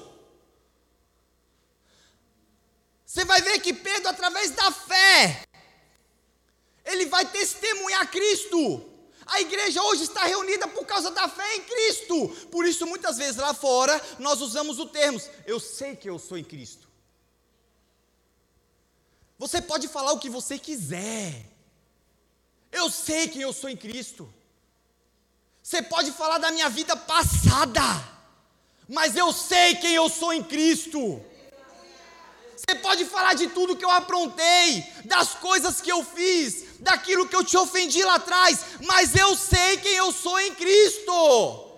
Você 3.05 3.25
vai 3.25 3.41
ver 3.41 3.59
que 3.59 3.73
Pedro, 3.73 4.09
através 4.09 4.51
da 4.51 4.71
fé, 4.71 5.43
ele 6.85 7.05
vai 7.05 7.25
testemunhar 7.25 8.09
Cristo. 8.09 8.92
A 9.25 9.41
igreja 9.41 9.81
hoje 9.83 10.03
está 10.03 10.23
reunida 10.25 10.67
por 10.67 10.85
causa 10.85 11.11
da 11.11 11.27
fé 11.27 11.55
em 11.55 11.61
Cristo. 11.61 12.29
Por 12.51 12.65
isso, 12.65 12.85
muitas 12.85 13.17
vezes 13.17 13.37
lá 13.37 13.53
fora, 13.53 14.01
nós 14.19 14.41
usamos 14.41 14.79
o 14.79 14.85
termo: 14.85 15.21
eu 15.45 15.59
sei 15.59 15.95
que 15.95 16.09
eu 16.09 16.19
sou 16.19 16.37
em 16.37 16.43
Cristo. 16.43 16.87
Você 19.37 19.61
pode 19.61 19.87
falar 19.87 20.13
o 20.13 20.19
que 20.19 20.29
você 20.29 20.57
quiser. 20.57 21.45
Eu 22.71 22.89
sei 22.89 23.27
que 23.27 23.41
eu 23.41 23.53
sou 23.53 23.69
em 23.69 23.77
Cristo. 23.77 24.31
Você 25.61 25.81
pode 25.81 26.11
falar 26.11 26.37
da 26.37 26.51
minha 26.51 26.69
vida 26.69 26.95
passada 26.95 28.13
mas 28.87 29.15
eu 29.15 29.31
sei 29.31 29.75
quem 29.75 29.95
eu 29.95 30.09
sou 30.09 30.33
em 30.33 30.43
Cristo. 30.43 31.23
Você 32.55 32.75
pode 32.75 33.05
falar 33.05 33.33
de 33.33 33.47
tudo 33.47 33.75
que 33.75 33.83
eu 33.83 33.89
aprontei, 33.89 34.85
das 35.05 35.33
coisas 35.33 35.81
que 35.81 35.91
eu 35.91 36.03
fiz, 36.03 36.72
daquilo 36.83 37.27
que 37.27 37.35
eu 37.35 37.43
te 37.43 37.57
ofendi 37.57 38.03
lá 38.03 38.15
atrás, 38.15 38.59
mas 38.85 39.15
eu 39.15 39.35
sei 39.35 39.77
quem 39.77 39.93
eu 39.93 40.11
sou 40.11 40.39
em 40.39 40.53
Cristo. 40.53 41.71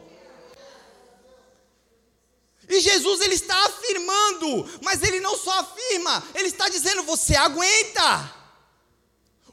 E 2.68 2.80
Jesus 2.80 3.22
ele 3.22 3.36
está 3.36 3.56
afirmando, 3.68 4.80
mas 4.82 5.04
ele 5.04 5.20
não 5.20 5.38
só 5.38 5.60
afirma, 5.60 6.24
ele 6.34 6.48
está 6.48 6.68
dizendo: 6.68 7.04
você 7.04 7.36
aguenta. 7.36 8.34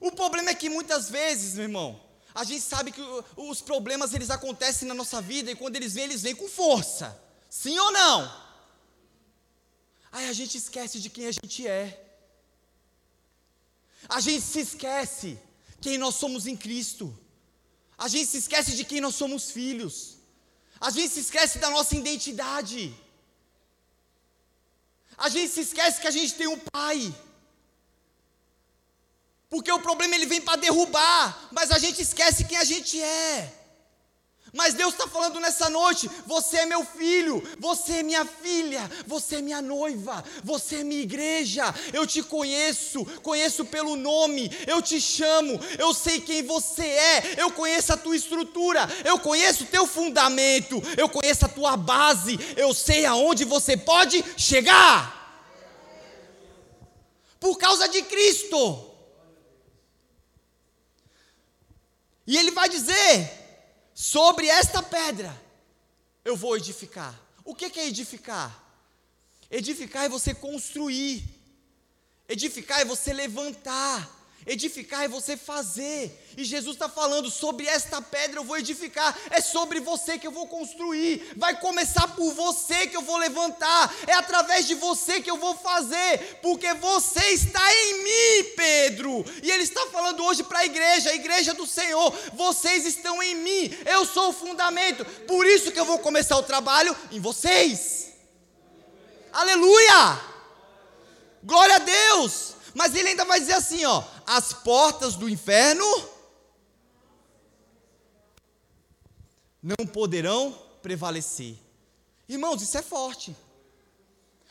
O 0.00 0.10
problema 0.10 0.50
é 0.50 0.54
que 0.54 0.68
muitas 0.68 1.10
vezes, 1.10 1.54
meu 1.54 1.64
irmão, 1.64 2.02
a 2.34 2.42
gente 2.42 2.62
sabe 2.62 2.90
que 2.90 3.02
os 3.36 3.60
problemas 3.60 4.14
eles 4.14 4.30
acontecem 4.30 4.88
na 4.88 4.94
nossa 4.94 5.20
vida 5.20 5.50
e 5.50 5.54
quando 5.54 5.76
eles 5.76 5.92
vêm, 5.92 6.04
eles 6.04 6.22
vêm 6.22 6.34
com 6.34 6.48
força. 6.48 7.16
Sim 7.48 7.78
ou 7.78 7.92
não? 7.92 8.42
Aí 10.10 10.28
a 10.28 10.32
gente 10.32 10.56
esquece 10.56 10.98
de 10.98 11.10
quem 11.10 11.26
a 11.26 11.32
gente 11.32 11.66
é. 11.66 12.01
A 14.08 14.20
gente 14.20 14.42
se 14.42 14.60
esquece 14.60 15.38
quem 15.80 15.98
nós 15.98 16.14
somos 16.14 16.46
em 16.46 16.56
Cristo. 16.56 17.16
A 17.96 18.08
gente 18.08 18.26
se 18.26 18.38
esquece 18.38 18.76
de 18.76 18.84
quem 18.84 19.00
nós 19.00 19.14
somos 19.14 19.50
filhos. 19.50 20.18
A 20.80 20.90
gente 20.90 21.10
se 21.10 21.20
esquece 21.20 21.58
da 21.58 21.70
nossa 21.70 21.96
identidade. 21.96 22.94
A 25.16 25.28
gente 25.28 25.52
se 25.52 25.60
esquece 25.60 26.00
que 26.00 26.08
a 26.08 26.10
gente 26.10 26.34
tem 26.34 26.48
um 26.48 26.58
pai. 26.58 27.14
Porque 29.48 29.70
o 29.70 29.78
problema 29.80 30.14
ele 30.14 30.26
vem 30.26 30.40
para 30.40 30.56
derrubar, 30.56 31.48
mas 31.52 31.70
a 31.70 31.78
gente 31.78 32.00
esquece 32.02 32.44
quem 32.44 32.58
a 32.58 32.64
gente 32.64 33.00
é. 33.00 33.61
Mas 34.52 34.74
Deus 34.74 34.92
está 34.92 35.08
falando 35.08 35.40
nessa 35.40 35.70
noite: 35.70 36.10
você 36.26 36.58
é 36.58 36.66
meu 36.66 36.84
filho, 36.84 37.42
você 37.58 37.98
é 37.98 38.02
minha 38.02 38.24
filha, 38.24 38.90
você 39.06 39.36
é 39.36 39.40
minha 39.40 39.62
noiva, 39.62 40.22
você 40.44 40.76
é 40.76 40.84
minha 40.84 41.00
igreja. 41.00 41.74
Eu 41.90 42.06
te 42.06 42.22
conheço, 42.22 43.04
conheço 43.22 43.64
pelo 43.64 43.96
nome, 43.96 44.50
eu 44.66 44.82
te 44.82 45.00
chamo, 45.00 45.58
eu 45.78 45.94
sei 45.94 46.20
quem 46.20 46.42
você 46.42 46.84
é, 46.84 47.34
eu 47.38 47.50
conheço 47.50 47.94
a 47.94 47.96
tua 47.96 48.14
estrutura, 48.14 48.86
eu 49.06 49.18
conheço 49.18 49.64
o 49.64 49.68
teu 49.68 49.86
fundamento, 49.86 50.82
eu 50.98 51.08
conheço 51.08 51.46
a 51.46 51.48
tua 51.48 51.74
base, 51.74 52.38
eu 52.54 52.74
sei 52.74 53.06
aonde 53.06 53.44
você 53.44 53.74
pode 53.74 54.22
chegar. 54.36 55.20
Por 57.40 57.56
causa 57.56 57.88
de 57.88 58.02
Cristo. 58.02 58.90
E 62.26 62.36
Ele 62.36 62.50
vai 62.50 62.68
dizer 62.68 63.41
Sobre 63.94 64.48
esta 64.48 64.82
pedra 64.82 65.34
eu 66.24 66.36
vou 66.36 66.56
edificar. 66.56 67.18
O 67.44 67.54
que 67.54 67.78
é 67.78 67.86
edificar? 67.86 68.62
Edificar 69.50 70.04
é 70.04 70.08
você 70.08 70.34
construir. 70.34 71.24
Edificar 72.28 72.80
é 72.80 72.84
você 72.84 73.12
levantar. 73.12 74.21
Edificar 74.44 75.04
é 75.04 75.08
você 75.08 75.36
fazer. 75.36 76.18
E 76.36 76.44
Jesus 76.44 76.74
está 76.74 76.88
falando: 76.88 77.30
sobre 77.30 77.66
esta 77.66 78.02
pedra 78.02 78.40
eu 78.40 78.44
vou 78.44 78.58
edificar. 78.58 79.16
É 79.30 79.40
sobre 79.40 79.78
você 79.78 80.18
que 80.18 80.26
eu 80.26 80.32
vou 80.32 80.48
construir. 80.48 81.32
Vai 81.36 81.60
começar 81.60 82.08
por 82.08 82.32
você 82.34 82.86
que 82.88 82.96
eu 82.96 83.02
vou 83.02 83.16
levantar. 83.18 83.94
É 84.06 84.14
através 84.14 84.66
de 84.66 84.74
você 84.74 85.20
que 85.20 85.30
eu 85.30 85.36
vou 85.36 85.54
fazer. 85.54 86.40
Porque 86.42 86.74
você 86.74 87.24
está 87.30 87.62
em 87.72 88.02
mim, 88.02 88.50
Pedro. 88.56 89.24
E 89.42 89.50
Ele 89.50 89.62
está 89.62 89.86
falando 89.86 90.24
hoje 90.24 90.42
para 90.42 90.60
a 90.60 90.66
igreja, 90.66 91.10
a 91.10 91.14
igreja 91.14 91.54
do 91.54 91.66
Senhor. 91.66 92.12
Vocês 92.32 92.84
estão 92.84 93.22
em 93.22 93.36
mim. 93.36 93.70
Eu 93.86 94.04
sou 94.04 94.30
o 94.30 94.32
fundamento. 94.32 95.04
Por 95.26 95.46
isso 95.46 95.70
que 95.70 95.78
eu 95.78 95.84
vou 95.84 96.00
começar 96.00 96.36
o 96.36 96.42
trabalho 96.42 96.96
em 97.12 97.20
vocês. 97.20 98.12
Aleluia! 99.32 100.20
Glória 101.44 101.76
a 101.76 101.78
Deus! 101.78 102.52
Mas 102.74 102.94
ele 102.94 103.08
ainda 103.08 103.24
vai 103.24 103.40
dizer 103.40 103.54
assim, 103.54 103.84
ó: 103.84 104.02
as 104.26 104.52
portas 104.52 105.14
do 105.14 105.28
inferno 105.28 105.84
não 109.62 109.86
poderão 109.86 110.52
prevalecer. 110.82 111.56
Irmãos, 112.28 112.62
isso 112.62 112.76
é 112.76 112.82
forte. 112.82 113.36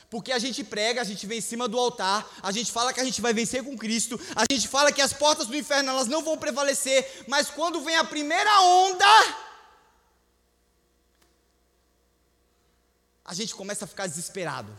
Porque 0.09 0.31
a 0.31 0.39
gente 0.39 0.63
prega, 0.63 1.01
a 1.01 1.05
gente 1.05 1.25
vem 1.25 1.37
em 1.37 1.41
cima 1.41 1.67
do 1.67 1.79
altar, 1.79 2.29
a 2.43 2.51
gente 2.51 2.71
fala 2.71 2.93
que 2.93 2.99
a 2.99 3.03
gente 3.03 3.21
vai 3.21 3.33
vencer 3.33 3.63
com 3.63 3.77
Cristo, 3.77 4.19
a 4.35 4.43
gente 4.51 4.67
fala 4.67 4.91
que 4.91 5.01
as 5.01 5.13
portas 5.13 5.47
do 5.47 5.55
inferno 5.55 5.89
elas 5.89 6.07
não 6.07 6.21
vão 6.21 6.37
prevalecer, 6.37 7.23
mas 7.27 7.49
quando 7.49 7.81
vem 7.81 7.95
a 7.95 8.03
primeira 8.03 8.61
onda, 8.61 9.05
a 13.23 13.33
gente 13.33 13.55
começa 13.55 13.85
a 13.85 13.87
ficar 13.87 14.05
desesperado. 14.07 14.77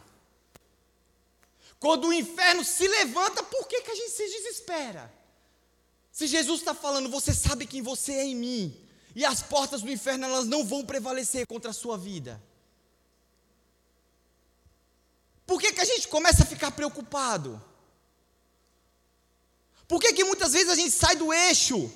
Quando 1.82 2.06
o 2.06 2.12
inferno 2.12 2.64
se 2.64 2.86
levanta, 2.86 3.42
por 3.42 3.66
que, 3.66 3.82
que 3.82 3.90
a 3.90 3.94
gente 3.96 4.12
se 4.12 4.24
desespera? 4.24 5.12
Se 6.12 6.28
Jesus 6.28 6.60
está 6.60 6.72
falando, 6.72 7.08
você 7.08 7.34
sabe 7.34 7.66
quem 7.66 7.82
você 7.82 8.12
é 8.12 8.24
em 8.24 8.36
mim, 8.36 8.88
e 9.16 9.24
as 9.24 9.42
portas 9.42 9.82
do 9.82 9.90
inferno 9.90 10.24
elas 10.24 10.46
não 10.46 10.64
vão 10.64 10.86
prevalecer 10.86 11.44
contra 11.44 11.72
a 11.72 11.74
sua 11.74 11.98
vida. 11.98 12.40
Por 15.44 15.60
que, 15.60 15.72
que 15.72 15.80
a 15.80 15.84
gente 15.84 16.06
começa 16.06 16.44
a 16.44 16.46
ficar 16.46 16.70
preocupado? 16.70 17.60
Por 19.88 20.00
que, 20.00 20.12
que 20.12 20.22
muitas 20.22 20.52
vezes 20.52 20.68
a 20.68 20.76
gente 20.76 20.92
sai 20.92 21.16
do 21.16 21.32
eixo? 21.32 21.92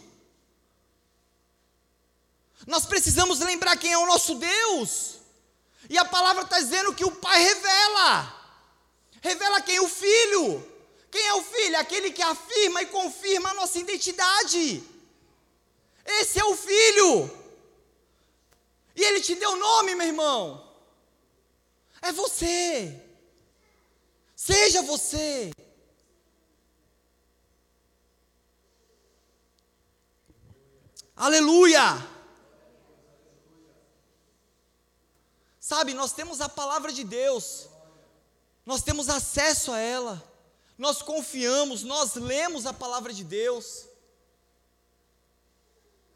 Nós 2.66 2.84
precisamos 2.86 3.38
lembrar 3.38 3.76
quem 3.76 3.92
é 3.92 3.98
o 3.98 4.06
nosso 4.06 4.34
Deus. 4.34 5.20
E 5.88 5.96
a 5.96 6.04
palavra 6.04 6.42
está 6.42 6.58
dizendo 6.58 6.92
que 6.92 7.04
o 7.04 7.12
Pai 7.12 7.40
revela. 7.40 8.35
Revela 9.28 9.60
quem? 9.60 9.76
É 9.76 9.80
o 9.80 9.88
filho. 9.88 10.44
Quem 11.10 11.26
é 11.26 11.34
o 11.34 11.42
filho? 11.42 11.76
Aquele 11.78 12.12
que 12.12 12.22
afirma 12.22 12.82
e 12.82 12.86
confirma 12.86 13.50
a 13.50 13.54
nossa 13.54 13.78
identidade. 13.84 14.64
Esse 16.18 16.38
é 16.38 16.44
o 16.44 16.54
filho. 16.54 17.10
E 18.94 19.02
ele 19.02 19.20
te 19.20 19.34
deu 19.34 19.56
nome, 19.56 19.96
meu 19.96 20.06
irmão. 20.06 20.40
É 22.00 22.12
você. 22.12 23.02
Seja 24.36 24.80
você. 24.82 25.50
Aleluia! 31.16 31.84
Sabe, 35.58 35.94
nós 35.94 36.12
temos 36.12 36.40
a 36.40 36.48
palavra 36.48 36.92
de 36.92 37.02
Deus 37.02 37.68
nós 38.66 38.82
temos 38.82 39.08
acesso 39.08 39.70
a 39.70 39.78
ela, 39.78 40.22
nós 40.76 41.00
confiamos, 41.00 41.84
nós 41.84 42.14
lemos 42.16 42.66
a 42.66 42.72
palavra 42.72 43.12
de 43.12 43.22
Deus, 43.22 43.86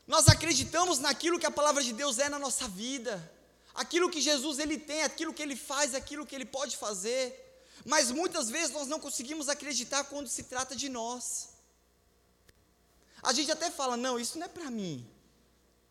nós 0.04 0.28
acreditamos 0.28 0.98
naquilo 0.98 1.38
que 1.38 1.46
a 1.46 1.50
palavra 1.52 1.80
de 1.80 1.92
Deus 1.92 2.18
é 2.18 2.28
na 2.28 2.40
nossa 2.40 2.66
vida, 2.66 3.32
aquilo 3.72 4.10
que 4.10 4.20
Jesus 4.20 4.58
ele 4.58 4.76
tem, 4.76 5.04
aquilo 5.04 5.32
que 5.32 5.40
ele 5.40 5.54
faz, 5.54 5.94
aquilo 5.94 6.26
que 6.26 6.34
ele 6.34 6.44
pode 6.44 6.76
fazer, 6.76 7.64
mas 7.84 8.10
muitas 8.10 8.50
vezes 8.50 8.72
nós 8.72 8.88
não 8.88 8.98
conseguimos 8.98 9.48
acreditar 9.48 10.02
quando 10.04 10.28
se 10.28 10.42
trata 10.42 10.74
de 10.74 10.88
nós. 10.88 11.50
A 13.22 13.32
gente 13.32 13.52
até 13.52 13.70
fala: 13.70 13.96
não, 13.96 14.18
isso 14.18 14.36
não 14.36 14.46
é 14.46 14.48
para 14.48 14.68
mim, 14.68 15.08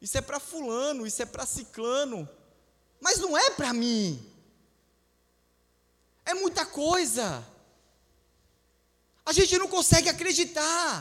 isso 0.01 0.17
é 0.17 0.21
para 0.21 0.41
Fulano, 0.41 1.07
isso 1.07 1.21
é 1.21 1.25
para 1.25 1.45
Ciclano, 1.45 2.27
mas 2.99 3.17
não 3.19 3.37
é 3.37 3.49
para 3.51 3.73
mim. 3.73 4.28
É 6.29 6.33
muita 6.35 6.63
coisa. 6.63 7.43
A 9.25 9.33
gente 9.33 9.57
não 9.57 9.67
consegue 9.67 10.09
acreditar. 10.09 10.91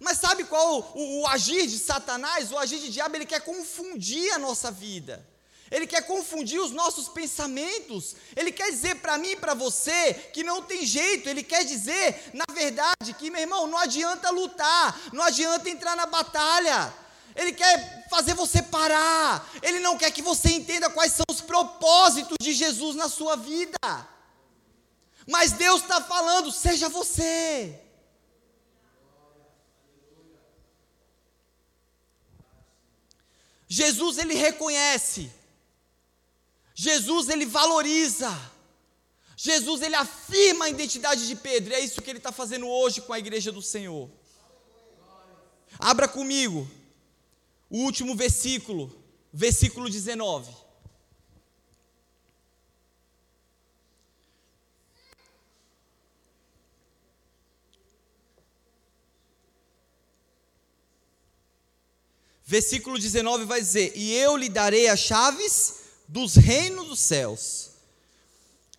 Mas 0.00 0.18
sabe 0.18 0.42
qual 0.42 0.92
o, 0.96 1.20
o, 1.20 1.26
agir 1.28 1.68
de 1.68 1.78
Satanás, 1.78 2.50
o 2.50 2.58
agir 2.58 2.80
de 2.80 2.90
diabo? 2.90 3.14
Ele 3.14 3.24
quer 3.24 3.42
confundir 3.42 4.32
a 4.32 4.38
nossa 4.38 4.72
vida. 4.72 5.24
Ele 5.70 5.86
quer 5.86 6.02
confundir 6.04 6.60
os 6.60 6.72
nossos 6.72 7.08
pensamentos. 7.08 8.16
Ele 8.34 8.50
quer 8.50 8.72
dizer 8.72 8.96
para 8.96 9.16
mim 9.18 9.30
e 9.30 9.36
para 9.36 9.54
você 9.54 10.14
que 10.32 10.42
não 10.42 10.62
tem 10.62 10.84
jeito. 10.84 11.28
Ele 11.28 11.44
quer 11.44 11.64
dizer, 11.64 12.32
na 12.34 12.52
verdade, 12.52 13.14
que, 13.16 13.30
meu 13.30 13.40
irmão, 13.40 13.68
não 13.68 13.78
adianta 13.78 14.30
lutar, 14.30 15.00
não 15.12 15.22
adianta 15.22 15.70
entrar 15.70 15.94
na 15.94 16.06
batalha. 16.06 16.92
Ele 17.36 17.52
quer 17.52 18.08
fazer 18.10 18.34
você 18.34 18.60
parar. 18.60 19.48
Ele 19.62 19.78
não 19.78 19.96
quer 19.96 20.10
que 20.10 20.22
você 20.22 20.48
entenda 20.50 20.90
quais 20.90 21.12
são 21.12 21.26
os 21.30 21.40
propósitos 21.40 22.36
de 22.40 22.52
Jesus 22.52 22.96
na 22.96 23.08
sua 23.08 23.36
vida. 23.36 23.78
Mas 25.26 25.52
Deus 25.52 25.82
está 25.82 26.00
falando, 26.00 26.50
seja 26.50 26.88
você. 26.88 27.78
Jesus 33.68 34.18
ele 34.18 34.34
reconhece. 34.34 35.30
Jesus 36.74 37.28
ele 37.28 37.46
valoriza. 37.46 38.30
Jesus 39.36 39.80
ele 39.82 39.94
afirma 39.94 40.66
a 40.66 40.68
identidade 40.68 41.26
de 41.26 41.34
Pedro. 41.34 41.72
E 41.72 41.76
é 41.76 41.80
isso 41.80 42.02
que 42.02 42.10
ele 42.10 42.18
está 42.18 42.30
fazendo 42.30 42.68
hoje 42.68 43.00
com 43.00 43.12
a 43.12 43.18
igreja 43.18 43.50
do 43.50 43.62
Senhor. 43.62 44.10
Abra 45.78 46.06
comigo 46.06 46.70
o 47.70 47.78
último 47.78 48.14
versículo, 48.14 48.94
versículo 49.32 49.88
19. 49.88 50.61
Versículo 62.44 62.98
19 62.98 63.44
vai 63.44 63.60
dizer: 63.60 63.92
E 63.94 64.14
eu 64.14 64.36
lhe 64.36 64.48
darei 64.48 64.88
as 64.88 65.00
chaves 65.00 65.74
dos 66.08 66.34
reinos 66.34 66.88
dos 66.88 67.00
céus. 67.00 67.70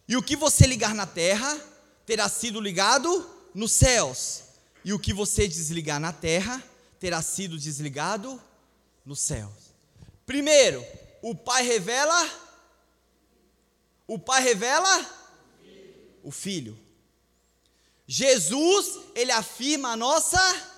E 0.08 0.18
o 0.18 0.24
que 0.24 0.36
você 0.36 0.68
ligar 0.68 0.94
na 0.94 1.08
terra 1.08 1.60
terá 2.06 2.28
sido 2.28 2.60
ligado 2.60 3.30
nos 3.54 3.72
céus, 3.72 4.44
e 4.84 4.92
o 4.92 5.00
que 5.00 5.14
você 5.14 5.48
desligar 5.48 6.00
na 6.00 6.12
terra 6.12 6.62
terá 7.00 7.22
sido 7.22 7.58
desligado 7.58 8.42
nos 9.06 9.20
céus. 9.20 9.74
Primeiro, 10.26 10.86
o 11.22 11.36
Pai 11.36 11.64
revela. 11.64 12.30
O 14.08 14.20
Pai 14.20 14.44
revela 14.44 15.24
o 16.22 16.32
Filho. 16.32 16.78
Jesus, 18.08 19.00
ele 19.16 19.32
afirma 19.32 19.94
a 19.94 19.98
nossa. 19.98 20.73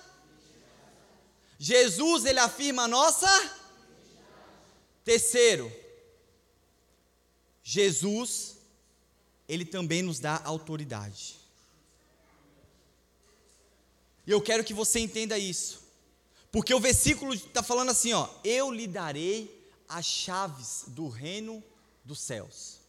Jesus, 1.58 2.24
ele 2.24 2.38
afirma 2.38 2.84
a 2.84 2.88
nossa. 2.88 3.28
Terceiro, 5.04 5.72
Jesus, 7.62 8.56
ele 9.48 9.64
também 9.64 10.02
nos 10.02 10.18
dá 10.18 10.40
autoridade. 10.44 11.38
E 14.26 14.30
eu 14.30 14.40
quero 14.40 14.64
que 14.64 14.74
você 14.74 14.98
entenda 14.98 15.38
isso. 15.38 15.84
Porque 16.50 16.74
o 16.74 16.80
versículo 16.80 17.34
está 17.34 17.62
falando 17.62 17.90
assim, 17.90 18.12
ó, 18.12 18.28
eu 18.42 18.70
lhe 18.70 18.86
darei 18.86 19.72
as 19.88 20.04
chaves 20.04 20.84
do 20.88 21.08
reino 21.08 21.62
dos 22.04 22.20
céus. 22.20 22.80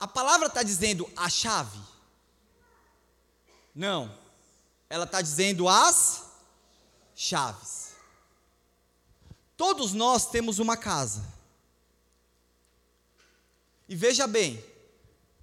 A 0.00 0.08
palavra 0.08 0.48
está 0.48 0.62
dizendo 0.62 1.08
a 1.16 1.28
chave? 1.28 1.78
Não. 3.74 4.16
Ela 4.90 5.04
está 5.04 5.22
dizendo 5.22 5.68
as 5.68 6.33
chaves. 7.14 7.94
Todos 9.56 9.92
nós 9.92 10.26
temos 10.26 10.58
uma 10.58 10.76
casa. 10.76 11.24
E 13.88 13.94
veja 13.94 14.26
bem, 14.26 14.62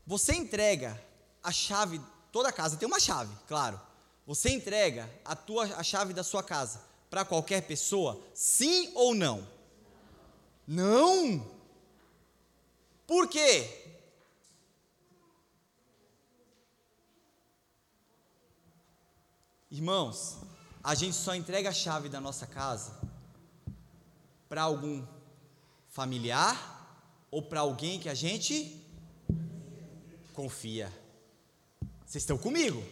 você 0.05 0.33
entrega 0.33 1.01
a 1.43 1.51
chave, 1.51 2.01
toda 2.31 2.51
casa 2.51 2.75
tem 2.75 2.87
uma 2.87 2.99
chave, 2.99 3.33
claro. 3.47 3.79
Você 4.25 4.49
entrega 4.49 5.09
a, 5.25 5.35
tua, 5.35 5.65
a 5.75 5.83
chave 5.83 6.13
da 6.13 6.23
sua 6.23 6.43
casa 6.43 6.81
para 7.09 7.25
qualquer 7.25 7.61
pessoa? 7.61 8.21
Sim 8.33 8.91
ou 8.95 9.15
não? 9.15 9.47
Não. 10.67 11.45
Por 13.07 13.27
quê? 13.27 13.77
Irmãos, 19.69 20.37
a 20.83 20.95
gente 20.95 21.15
só 21.15 21.35
entrega 21.35 21.69
a 21.69 21.73
chave 21.73 22.09
da 22.09 22.19
nossa 22.19 22.47
casa 22.47 22.99
para 24.49 24.63
algum 24.63 25.05
familiar 25.89 26.57
ou 27.29 27.41
para 27.41 27.59
alguém 27.59 27.99
que 27.99 28.09
a 28.09 28.13
gente 28.13 28.81
confia. 30.33 30.91
Vocês 32.05 32.23
estão 32.23 32.37
comigo? 32.37 32.83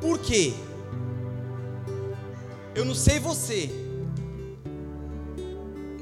Por 0.00 0.18
quê? 0.18 0.54
Eu 2.74 2.84
não 2.84 2.94
sei 2.94 3.20
você, 3.20 3.70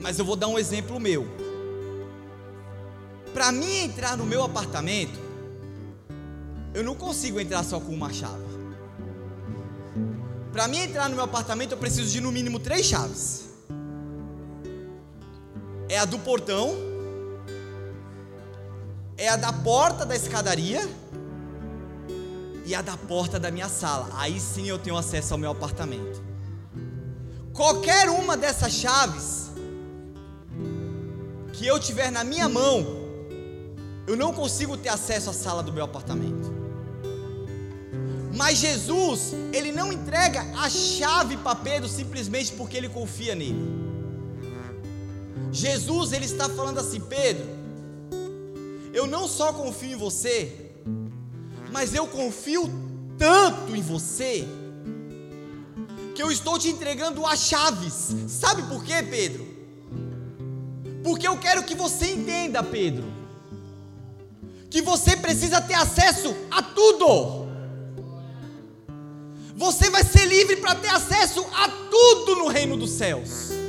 mas 0.01 0.19
eu 0.19 0.25
vou 0.25 0.37
dar 0.37 0.49
um 0.49 0.59
exemplo 0.59 0.99
meu. 0.99 1.27
Para 3.33 3.53
mim 3.53 3.85
entrar 3.85 4.17
no 4.17 4.27
meu 4.27 4.43
apartamento, 4.43 5.19
eu 6.75 6.83
não 6.83 6.95
consigo 6.95 7.39
entrar 7.39 7.63
só 7.63 7.79
com 7.79 7.93
uma 7.93 8.13
chave. 8.13 8.43
Para 10.51 10.67
mim 10.67 10.79
entrar 10.79 11.09
no 11.09 11.15
meu 11.15 11.25
apartamento, 11.25 11.73
eu 11.73 11.79
preciso 11.79 12.11
de 12.11 12.21
no 12.21 12.33
mínimo 12.33 12.59
três 12.59 12.87
chaves. 12.87 13.51
É 15.89 15.99
a 15.99 16.05
do 16.05 16.19
portão, 16.19 16.75
é 19.23 19.29
a 19.29 19.37
da 19.37 19.53
porta 19.53 20.05
da 20.05 20.17
escadaria 20.17 20.83
e 22.67 22.75
a 22.75 22.83
da 22.83 22.97
porta 22.97 23.39
da 23.39 23.53
minha 23.53 23.69
sala. 23.69 24.09
Aí 24.15 24.41
sim 24.41 24.69
eu 24.69 24.81
tenho 24.81 24.97
acesso 24.97 25.33
ao 25.33 25.39
meu 25.39 25.53
apartamento. 25.53 26.21
Qualquer 27.53 28.11
uma 28.11 28.37
dessas 28.37 28.73
chaves 28.73 29.53
que 31.53 31.65
eu 31.65 31.79
tiver 31.79 32.11
na 32.11 32.25
minha 32.25 32.49
mão, 32.49 32.85
eu 34.09 34.17
não 34.17 34.33
consigo 34.33 34.77
ter 34.77 34.89
acesso 34.89 35.31
à 35.31 35.33
sala 35.33 35.63
do 35.63 35.73
meu 35.73 35.85
apartamento. 35.85 36.53
Mas 38.35 38.59
Jesus, 38.59 39.35
ele 39.53 39.71
não 39.71 39.93
entrega 39.93 40.41
a 40.59 40.69
chave 40.69 41.37
para 41.37 41.55
Pedro 41.55 41.89
simplesmente 41.89 42.53
porque 42.55 42.77
ele 42.77 42.89
confia 42.89 43.37
nele. 43.37 43.71
Jesus, 45.53 46.13
ele 46.13 46.25
está 46.25 46.49
falando 46.49 46.81
assim: 46.81 46.99
Pedro, 46.99 47.62
eu 48.93 49.07
não 49.07 49.27
só 49.27 49.53
confio 49.53 49.93
em 49.93 49.97
você, 49.97 50.71
mas 51.71 51.95
eu 51.95 52.07
confio 52.07 52.71
tanto 53.17 53.75
em 53.75 53.81
você, 53.81 54.47
que 56.15 56.23
eu 56.23 56.31
estou 56.31 56.59
te 56.59 56.69
entregando 56.69 57.27
as 57.27 57.41
chaves. 57.41 58.15
Sabe 58.29 58.63
por 58.65 58.85
quê, 58.85 59.03
Pedro? 59.03 59.47
Porque 61.03 61.27
eu 61.27 61.39
quero 61.39 61.65
que 61.65 61.75
você 61.75 62.13
entenda, 62.13 62.63
Pedro, 62.63 63.05
que 64.71 64.83
você 64.83 65.17
precisa 65.17 65.61
ter 65.61 65.75
acesso 65.75 66.35
a 66.51 66.63
tudo. 66.63 67.43
Você 69.57 69.91
vai 69.91 70.05
ser 70.05 70.27
livre 70.27 70.57
para 70.57 70.75
ter 70.75 70.89
acesso 70.89 71.45
a 71.55 71.69
tudo 71.69 72.37
no 72.37 72.49
reino 72.49 72.77
dos 72.77 72.91
céus. 72.91 73.62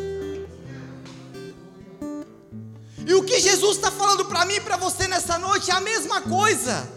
E 3.05 3.13
o 3.13 3.23
que 3.23 3.39
Jesus 3.39 3.77
está 3.77 3.91
falando 3.91 4.25
para 4.25 4.45
mim 4.45 4.55
e 4.55 4.61
para 4.61 4.77
você 4.77 5.07
nessa 5.07 5.37
noite 5.37 5.69
é 5.69 5.73
a 5.73 5.81
mesma 5.81 6.21
coisa. 6.21 6.87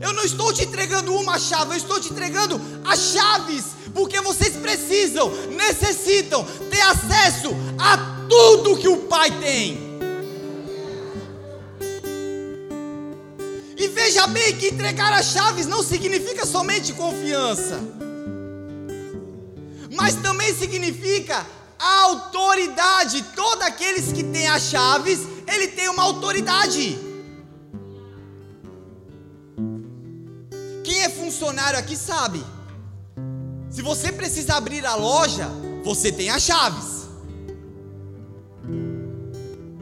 Eu 0.00 0.12
não 0.12 0.24
estou 0.24 0.52
te 0.52 0.64
entregando 0.64 1.14
uma 1.14 1.38
chave, 1.38 1.72
eu 1.72 1.76
estou 1.76 2.00
te 2.00 2.12
entregando 2.12 2.60
as 2.84 2.98
chaves, 2.98 3.66
porque 3.94 4.20
vocês 4.20 4.56
precisam, 4.56 5.30
necessitam 5.50 6.44
ter 6.70 6.80
acesso 6.80 7.50
a 7.78 8.26
tudo 8.28 8.76
que 8.76 8.88
o 8.88 8.96
Pai 8.96 9.30
tem. 9.38 9.92
E 13.76 13.88
veja 13.88 14.26
bem 14.26 14.56
que 14.56 14.68
entregar 14.68 15.12
as 15.12 15.26
chaves 15.26 15.66
não 15.66 15.82
significa 15.82 16.46
somente 16.46 16.92
confiança, 16.92 17.80
mas 19.90 20.14
também 20.16 20.52
significa 20.54 21.46
a 21.82 22.02
autoridade. 22.02 23.22
Todos 23.34 23.64
aqueles 23.64 24.12
que 24.12 24.22
têm 24.22 24.46
as 24.46 24.62
chaves, 24.62 25.18
ele 25.48 25.68
tem 25.68 25.88
uma 25.88 26.04
autoridade. 26.04 26.96
Quem 30.84 31.02
é 31.02 31.08
funcionário 31.08 31.78
aqui 31.78 31.96
sabe. 31.96 32.44
Se 33.68 33.82
você 33.82 34.12
precisa 34.12 34.54
abrir 34.54 34.86
a 34.86 34.94
loja, 34.94 35.48
você 35.82 36.12
tem 36.12 36.30
as 36.30 36.42
chaves. 36.42 37.02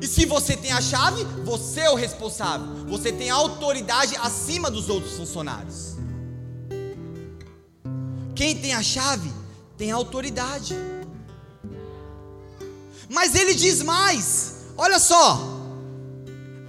E 0.01 0.07
se 0.07 0.25
você 0.25 0.57
tem 0.57 0.73
a 0.73 0.81
chave, 0.81 1.23
você 1.45 1.81
é 1.81 1.91
o 1.91 1.95
responsável. 1.95 2.87
Você 2.87 3.13
tem 3.13 3.29
autoridade 3.29 4.17
acima 4.17 4.71
dos 4.71 4.89
outros 4.89 5.15
funcionários. 5.19 5.97
Quem 8.35 8.57
tem 8.57 8.73
a 8.73 8.83
chave 8.83 9.31
tem 9.77 9.91
autoridade. 9.91 10.75
Mas 13.11 13.35
ele 13.35 13.55
diz 13.55 13.83
mais: 13.83 14.67
olha 14.77 15.01
só, 15.01 15.41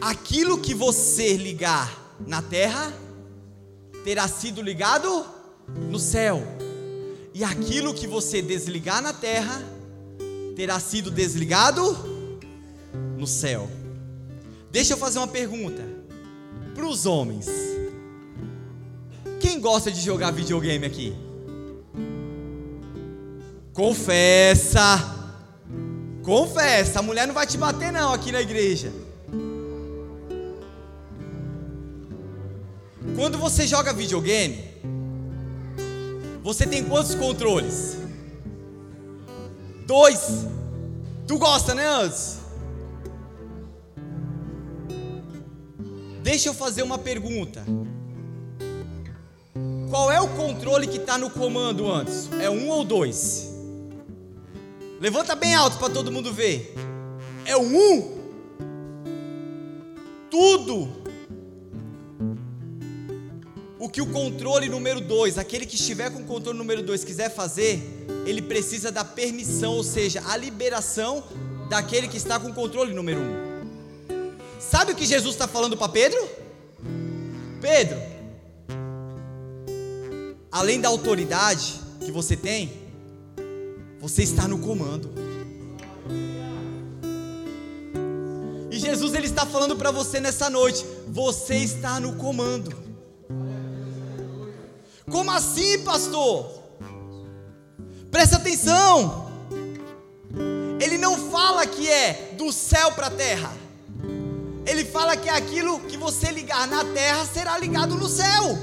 aquilo 0.01 0.57
que 0.57 0.73
você 0.73 1.37
ligar 1.37 2.17
na 2.25 2.41
terra 2.41 2.91
terá 4.03 4.27
sido 4.27 4.59
ligado 4.59 5.23
no 5.91 5.99
céu, 5.99 6.41
e 7.31 7.43
aquilo 7.43 7.93
que 7.93 8.07
você 8.07 8.41
desligar 8.41 9.03
na 9.03 9.13
terra 9.13 9.61
terá 10.55 10.79
sido 10.79 11.11
desligado 11.11 11.95
no 13.17 13.27
céu. 13.27 13.69
Deixa 14.71 14.93
eu 14.93 14.97
fazer 14.97 15.19
uma 15.19 15.27
pergunta 15.27 15.83
para 16.73 16.87
os 16.87 17.05
homens. 17.05 17.45
Quem 19.39 19.59
gosta 19.59 19.91
de 19.91 20.01
jogar 20.01 20.31
videogame 20.31 20.85
aqui? 20.87 21.15
Confessa. 23.73 25.20
Confessa, 26.23 26.99
a 26.99 27.01
mulher 27.01 27.25
não 27.25 27.33
vai 27.33 27.47
te 27.47 27.57
bater 27.57 27.91
não 27.91 28.13
aqui 28.13 28.31
na 28.31 28.41
igreja. 28.41 28.91
Quando 33.15 33.37
você 33.37 33.67
joga 33.67 33.91
videogame, 33.93 34.63
você 36.43 36.65
tem 36.65 36.83
quantos 36.83 37.15
controles? 37.15 37.97
Dois. 39.85 40.45
Tu 41.27 41.37
gosta, 41.37 41.73
né, 41.73 41.87
Antes? 41.87 42.39
Deixa 46.23 46.49
eu 46.49 46.53
fazer 46.53 46.83
uma 46.83 46.97
pergunta. 46.97 47.63
Qual 49.89 50.11
é 50.11 50.21
o 50.21 50.27
controle 50.29 50.87
que 50.87 50.97
está 50.97 51.17
no 51.17 51.29
comando 51.29 51.91
antes? 51.91 52.29
É 52.39 52.49
um 52.49 52.69
ou 52.69 52.83
dois? 52.83 53.50
Levanta 55.01 55.33
bem 55.33 55.55
alto 55.55 55.79
para 55.79 55.91
todo 55.91 56.11
mundo 56.11 56.31
ver. 56.31 56.75
É 57.43 57.57
o 57.57 57.61
um. 57.61 58.21
Tudo. 60.29 61.01
O 63.79 63.89
que 63.89 63.99
o 63.99 64.05
controle 64.05 64.69
número 64.69 65.01
dois, 65.01 65.39
aquele 65.39 65.65
que 65.65 65.75
estiver 65.75 66.11
com 66.11 66.19
o 66.19 66.25
controle 66.25 66.55
número 66.55 66.83
dois 66.83 67.03
quiser 67.03 67.33
fazer, 67.33 67.81
ele 68.27 68.43
precisa 68.43 68.91
da 68.91 69.03
permissão, 69.03 69.73
ou 69.73 69.83
seja, 69.83 70.21
a 70.27 70.37
liberação 70.37 71.23
daquele 71.67 72.07
que 72.07 72.17
está 72.17 72.39
com 72.39 72.49
o 72.49 72.53
controle 72.53 72.93
número 72.93 73.21
um. 73.21 73.51
Sabe 74.59 74.91
o 74.91 74.95
que 74.95 75.07
Jesus 75.07 75.33
está 75.33 75.47
falando 75.47 75.75
para 75.75 75.89
Pedro? 75.89 76.29
Pedro, 77.59 77.99
além 80.51 80.79
da 80.79 80.89
autoridade 80.89 81.79
que 82.05 82.11
você 82.11 82.37
tem, 82.37 82.80
você 84.01 84.23
está 84.23 84.47
no 84.47 84.57
comando. 84.57 85.11
E 88.71 88.79
Jesus 88.79 89.13
ele 89.13 89.27
está 89.27 89.45
falando 89.45 89.75
para 89.75 89.91
você 89.91 90.19
nessa 90.19 90.49
noite, 90.49 90.83
você 91.07 91.55
está 91.57 91.99
no 91.99 92.15
comando. 92.15 92.75
Como 95.09 95.29
assim, 95.29 95.83
pastor? 95.83 96.49
Presta 98.09 98.37
atenção. 98.37 99.29
Ele 100.81 100.97
não 100.97 101.29
fala 101.29 101.67
que 101.67 101.87
é 101.87 102.33
do 102.35 102.51
céu 102.51 102.91
para 102.93 103.07
a 103.07 103.11
terra. 103.11 103.53
Ele 104.65 104.83
fala 104.83 105.15
que 105.15 105.29
aquilo 105.29 105.79
que 105.81 105.95
você 105.95 106.31
ligar 106.31 106.67
na 106.67 106.83
terra 106.85 107.23
será 107.25 107.55
ligado 107.57 107.93
no 107.95 108.09
céu. 108.09 108.57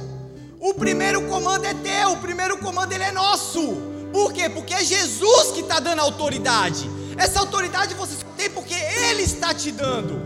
O 0.58 0.74
primeiro 0.74 1.28
comando 1.28 1.64
é 1.64 1.74
teu, 1.74 2.12
o 2.12 2.16
primeiro 2.16 2.58
comando 2.58 2.92
ele 2.92 3.04
é 3.04 3.12
nosso. 3.12 3.87
Por 4.12 4.32
quê? 4.32 4.48
Porque 4.48 4.74
é 4.74 4.84
Jesus 4.84 5.50
que 5.52 5.60
está 5.60 5.80
dando 5.80 6.00
autoridade. 6.00 6.88
Essa 7.16 7.40
autoridade 7.40 7.94
você 7.94 8.14
só 8.14 8.26
tem 8.36 8.48
porque 8.50 8.74
Ele 8.74 9.22
está 9.22 9.52
te 9.52 9.70
dando. 9.72 10.20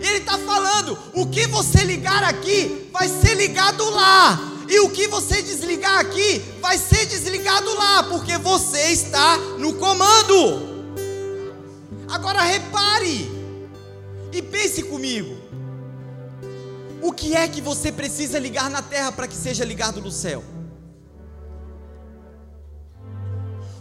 Ele 0.00 0.18
está 0.18 0.38
falando: 0.38 0.98
o 1.14 1.26
que 1.26 1.46
você 1.46 1.82
ligar 1.84 2.22
aqui 2.22 2.88
vai 2.92 3.08
ser 3.08 3.34
ligado 3.34 3.88
lá. 3.90 4.50
E 4.68 4.80
o 4.80 4.88
que 4.88 5.06
você 5.08 5.42
desligar 5.42 5.98
aqui 6.00 6.42
vai 6.60 6.78
ser 6.78 7.04
desligado 7.06 7.74
lá, 7.74 8.04
porque 8.04 8.38
você 8.38 8.92
está 8.92 9.36
no 9.58 9.74
comando. 9.74 10.74
Agora 12.08 12.40
repare 12.42 13.30
e 14.32 14.42
pense 14.42 14.82
comigo: 14.82 15.36
o 17.02 17.12
que 17.12 17.34
é 17.34 17.46
que 17.48 17.60
você 17.60 17.90
precisa 17.92 18.38
ligar 18.38 18.70
na 18.70 18.82
terra 18.82 19.12
para 19.12 19.26
que 19.26 19.36
seja 19.36 19.64
ligado 19.64 20.00
no 20.00 20.10
céu? 20.10 20.53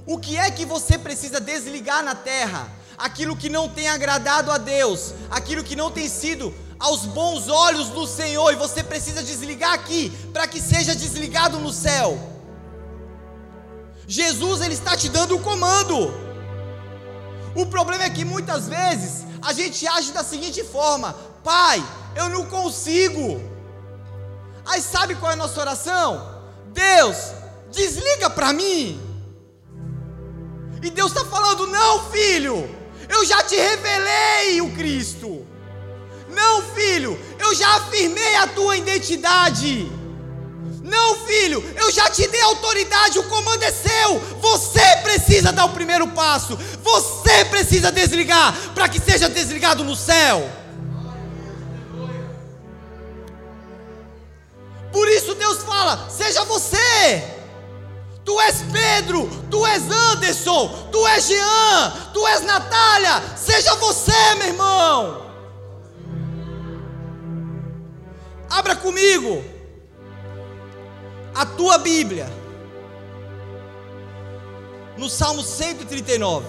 O 0.05 0.17
que 0.17 0.37
é 0.37 0.51
que 0.51 0.65
você 0.65 0.97
precisa 0.97 1.39
desligar 1.39 2.03
na 2.03 2.15
terra? 2.15 2.69
Aquilo 2.97 3.35
que 3.35 3.49
não 3.49 3.69
tem 3.69 3.87
agradado 3.87 4.51
a 4.51 4.57
Deus, 4.57 5.13
aquilo 5.29 5.63
que 5.63 5.75
não 5.75 5.89
tem 5.89 6.07
sido 6.07 6.53
aos 6.79 7.05
bons 7.05 7.47
olhos 7.47 7.89
do 7.89 8.05
Senhor, 8.05 8.51
e 8.51 8.57
você 8.57 8.83
precisa 8.83 9.23
desligar 9.23 9.73
aqui, 9.73 10.09
para 10.33 10.47
que 10.47 10.61
seja 10.61 10.93
desligado 10.95 11.59
no 11.59 11.71
céu. 11.71 12.19
Jesus, 14.05 14.61
Ele 14.61 14.73
está 14.73 14.97
te 14.97 15.07
dando 15.09 15.35
o 15.35 15.41
comando. 15.41 16.13
O 17.55 17.65
problema 17.65 18.03
é 18.03 18.09
que 18.09 18.25
muitas 18.25 18.67
vezes 18.67 19.23
a 19.41 19.53
gente 19.53 19.87
age 19.87 20.11
da 20.11 20.23
seguinte 20.23 20.63
forma: 20.63 21.15
Pai, 21.43 21.83
eu 22.15 22.27
não 22.29 22.45
consigo, 22.45 23.41
Aí 24.65 24.81
sabe 24.81 25.15
qual 25.15 25.31
é 25.31 25.33
a 25.33 25.37
nossa 25.37 25.59
oração? 25.59 26.41
Deus, 26.67 27.17
desliga 27.71 28.29
para 28.29 28.53
mim. 28.53 29.12
E 30.83 30.89
Deus 30.89 31.11
está 31.13 31.23
falando: 31.25 31.65
não, 31.67 32.11
filho, 32.11 32.69
eu 33.07 33.25
já 33.25 33.41
te 33.43 33.55
revelei 33.55 34.61
o 34.61 34.71
Cristo. 34.75 35.47
Não, 36.29 36.61
filho, 36.73 37.17
eu 37.39 37.55
já 37.55 37.77
afirmei 37.77 38.35
a 38.35 38.47
tua 38.47 38.75
identidade. 38.75 39.89
Não, 40.83 41.15
filho, 41.25 41.63
eu 41.77 41.89
já 41.91 42.09
te 42.09 42.27
dei 42.27 42.41
autoridade, 42.41 43.17
o 43.17 43.29
comando 43.29 43.63
é 43.63 43.71
seu. 43.71 44.19
Você 44.41 44.97
precisa 45.01 45.53
dar 45.53 45.65
o 45.65 45.69
primeiro 45.69 46.07
passo. 46.09 46.57
Você 46.83 47.45
precisa 47.45 47.89
desligar 47.89 48.53
para 48.75 48.89
que 48.89 48.99
seja 48.99 49.29
desligado 49.29 49.83
no 49.85 49.95
céu. 49.95 50.49
Por 54.91 55.07
isso 55.07 55.33
Deus 55.35 55.63
fala: 55.63 56.09
seja 56.09 56.43
você. 56.43 57.42
Tu 58.25 58.39
és 58.41 58.63
Pedro, 58.71 59.27
tu 59.51 59.65
és 59.67 59.83
Anderson, 59.91 60.89
tu 60.91 61.05
és 61.07 61.27
Jean, 61.27 61.91
tu 62.13 62.25
és 62.27 62.41
Natália. 62.41 63.21
Seja 63.35 63.75
você, 63.75 64.35
meu 64.35 64.47
irmão. 64.47 65.23
Abra 68.49 68.75
comigo 68.75 69.43
a 71.35 71.45
tua 71.45 71.79
Bíblia 71.79 72.31
no 74.97 75.09
Salmo 75.09 75.41
139. 75.41 76.45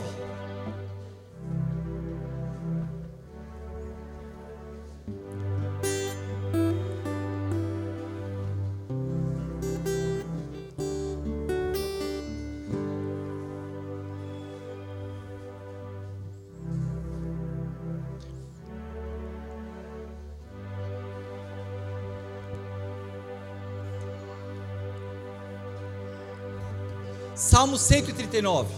Salmo 27.35 27.76
139. 27.76 28.68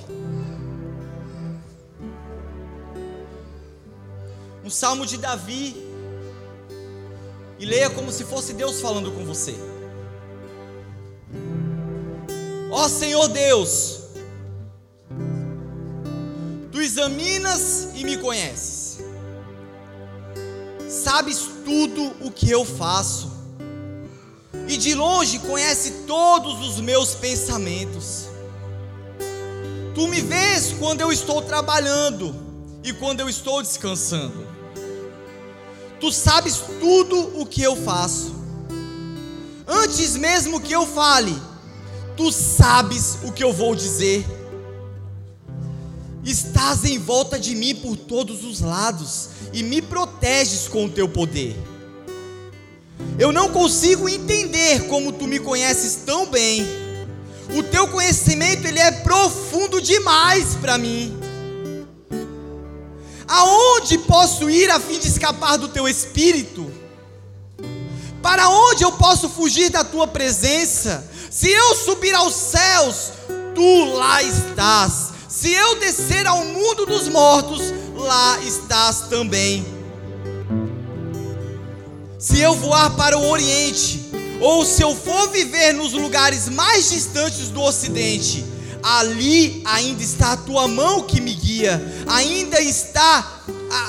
Um 4.64 4.70
salmo 4.70 5.04
de 5.04 5.18
Davi. 5.18 5.84
E 7.58 7.64
leia 7.64 7.90
como 7.90 8.10
se 8.10 8.24
fosse 8.24 8.52
Deus 8.54 8.80
falando 8.80 9.12
com 9.12 9.24
você. 9.24 9.54
Ó 12.70 12.88
Senhor 12.88 13.28
Deus, 13.28 14.00
tu 16.70 16.82
examinas 16.82 17.88
e 17.94 18.04
me 18.04 18.18
conheces, 18.18 18.98
sabes 20.86 21.48
tudo 21.64 22.12
o 22.20 22.30
que 22.30 22.50
eu 22.50 22.66
faço, 22.66 23.32
e 24.68 24.76
de 24.76 24.94
longe 24.94 25.38
conhece 25.38 26.04
todos 26.06 26.68
os 26.68 26.78
meus 26.78 27.14
pensamentos. 27.14 28.35
Tu 29.96 30.06
me 30.08 30.20
vês 30.20 30.74
quando 30.78 31.00
eu 31.00 31.10
estou 31.10 31.40
trabalhando 31.40 32.36
e 32.84 32.92
quando 32.92 33.20
eu 33.20 33.30
estou 33.30 33.62
descansando. 33.62 34.46
Tu 35.98 36.12
sabes 36.12 36.62
tudo 36.78 37.40
o 37.40 37.46
que 37.46 37.62
eu 37.62 37.74
faço. 37.74 38.34
Antes 39.66 40.14
mesmo 40.14 40.60
que 40.60 40.74
eu 40.74 40.86
fale, 40.86 41.34
tu 42.14 42.30
sabes 42.30 43.20
o 43.24 43.32
que 43.32 43.42
eu 43.42 43.54
vou 43.54 43.74
dizer. 43.74 44.22
Estás 46.22 46.84
em 46.84 46.98
volta 46.98 47.38
de 47.38 47.54
mim 47.54 47.74
por 47.74 47.96
todos 47.96 48.44
os 48.44 48.60
lados 48.60 49.30
e 49.50 49.62
me 49.62 49.80
proteges 49.80 50.68
com 50.68 50.84
o 50.84 50.90
teu 50.90 51.08
poder. 51.08 51.56
Eu 53.18 53.32
não 53.32 53.48
consigo 53.48 54.10
entender 54.10 54.88
como 54.88 55.10
tu 55.10 55.26
me 55.26 55.40
conheces 55.40 56.02
tão 56.04 56.26
bem 56.26 56.85
o 57.54 57.62
teu 57.62 57.88
conhecimento 57.88 58.66
ele 58.66 58.78
é 58.78 58.90
profundo 58.90 59.80
demais 59.80 60.54
para 60.60 60.78
mim. 60.78 61.16
Aonde 63.28 63.98
posso 63.98 64.48
ir 64.48 64.70
a 64.70 64.78
fim 64.78 64.98
de 64.98 65.08
escapar 65.08 65.56
do 65.56 65.68
teu 65.68 65.88
espírito? 65.88 66.72
Para 68.22 68.48
onde 68.48 68.84
eu 68.84 68.92
posso 68.92 69.28
fugir 69.28 69.70
da 69.70 69.84
tua 69.84 70.06
presença? 70.06 71.08
Se 71.30 71.50
eu 71.50 71.74
subir 71.74 72.14
aos 72.14 72.34
céus, 72.34 73.12
tu 73.54 73.84
lá 73.94 74.22
estás. 74.22 75.12
Se 75.28 75.52
eu 75.52 75.76
descer 75.76 76.26
ao 76.26 76.44
mundo 76.44 76.86
dos 76.86 77.08
mortos, 77.08 77.60
lá 77.94 78.38
estás 78.40 79.02
também. 79.02 79.66
Se 82.18 82.40
eu 82.40 82.54
voar 82.54 82.90
para 82.96 83.18
o 83.18 83.28
oriente, 83.28 84.05
ou 84.40 84.64
se 84.64 84.82
eu 84.82 84.94
for 84.94 85.30
viver 85.30 85.72
nos 85.72 85.92
lugares 85.92 86.48
mais 86.48 86.90
distantes 86.90 87.48
do 87.48 87.62
ocidente, 87.62 88.44
ali 88.82 89.62
ainda 89.64 90.02
está 90.02 90.32
a 90.32 90.36
tua 90.36 90.68
mão 90.68 91.02
que 91.02 91.20
me 91.20 91.34
guia, 91.34 91.82
ainda 92.06 92.60
está, 92.60 93.42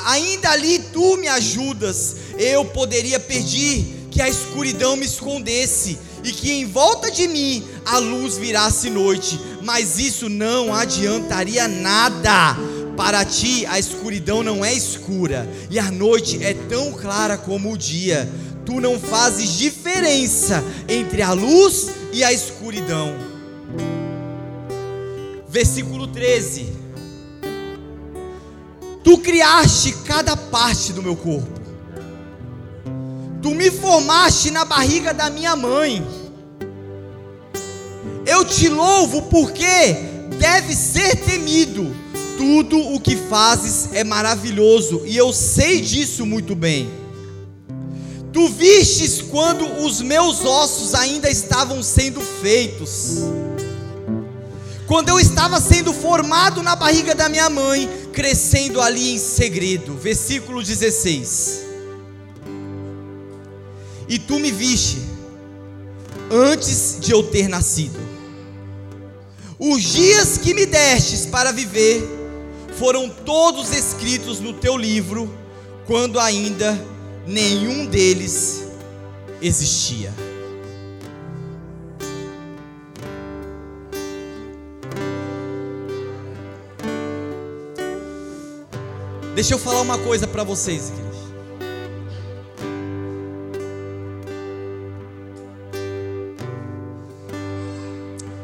ainda 0.05 0.49
ali 0.49 0.79
tu 0.79 1.17
me 1.17 1.27
ajudas. 1.27 2.15
Eu 2.37 2.65
poderia 2.65 3.19
pedir 3.19 4.07
que 4.09 4.21
a 4.21 4.29
escuridão 4.29 4.95
me 4.95 5.05
escondesse 5.05 5.99
e 6.23 6.31
que 6.31 6.51
em 6.51 6.65
volta 6.65 7.11
de 7.11 7.27
mim 7.27 7.63
a 7.85 7.99
luz 7.99 8.37
virasse 8.37 8.89
noite, 8.89 9.39
mas 9.63 9.99
isso 9.99 10.29
não 10.29 10.73
adiantaria 10.73 11.67
nada. 11.67 12.57
Para 12.95 13.23
ti 13.23 13.63
a 13.67 13.77
escuridão 13.77 14.41
não 14.41 14.65
é 14.65 14.73
escura 14.73 15.47
e 15.69 15.77
a 15.77 15.91
noite 15.91 16.43
é 16.43 16.55
tão 16.55 16.91
clara 16.93 17.37
como 17.37 17.73
o 17.73 17.77
dia 17.77 18.27
tu 18.67 18.81
não 18.81 18.99
fazes 18.99 19.51
diferença 19.53 20.61
entre 20.89 21.21
a 21.21 21.31
luz 21.31 21.87
e 22.11 22.21
a 22.21 22.33
escuridão. 22.33 23.15
Versículo 25.47 26.05
13: 26.07 26.67
Tu 29.01 29.17
criaste 29.19 29.93
cada 30.05 30.35
parte 30.35 30.91
do 30.91 31.01
meu 31.01 31.15
corpo, 31.15 31.61
tu 33.41 33.51
me 33.51 33.71
formaste 33.71 34.51
na 34.51 34.65
barriga 34.65 35.13
da 35.13 35.29
minha 35.29 35.55
mãe. 35.55 36.05
Eu 38.25 38.43
te 38.43 38.67
louvo 38.67 39.21
porque 39.23 39.93
deve 40.37 40.75
ser 40.75 41.15
temido. 41.23 41.95
Tudo 42.37 42.77
o 42.93 42.99
que 42.99 43.15
fazes 43.15 43.93
é 43.93 44.03
maravilhoso 44.03 45.03
e 45.05 45.15
eu 45.15 45.31
sei 45.31 45.79
disso 45.79 46.25
muito 46.25 46.53
bem. 46.53 47.06
Tu 48.37 48.49
vistes 48.49 49.19
quando 49.19 49.65
os 49.83 49.99
meus 49.99 50.45
ossos 50.45 50.93
ainda 50.93 51.27
estavam 51.27 51.81
sendo 51.81 52.21
feitos. 52.21 53.23
Quando 54.85 55.09
eu 55.09 55.19
estava 55.19 55.59
sendo 55.59 55.91
formado 55.91 56.61
na 56.61 56.75
barriga 56.75 57.15
da 57.15 57.27
minha 57.29 57.49
mãe, 57.49 57.89
crescendo 58.13 58.79
ali 58.79 59.15
em 59.15 59.17
segredo. 59.17 59.97
Versículo 59.97 60.61
16. 60.61 61.61
E 64.07 64.19
tu 64.19 64.37
me 64.37 64.51
viste 64.51 64.99
antes 66.29 66.97
de 66.99 67.13
eu 67.13 67.23
ter 67.23 67.47
nascido. 67.47 67.99
Os 69.57 69.81
dias 69.81 70.37
que 70.37 70.53
me 70.53 70.67
destes 70.67 71.25
para 71.25 71.51
viver 71.51 72.07
foram 72.77 73.09
todos 73.09 73.75
escritos 73.75 74.39
no 74.39 74.53
teu 74.53 74.77
livro, 74.77 75.27
quando 75.87 76.19
ainda 76.19 76.79
nenhum 77.27 77.85
deles 77.85 78.69
existia. 79.41 80.13
Deixa 89.35 89.53
eu 89.53 89.59
falar 89.59 89.81
uma 89.81 89.99
coisa 89.99 90.25
para 90.25 90.43
vocês, 90.43 90.89
igreja. 90.89 91.07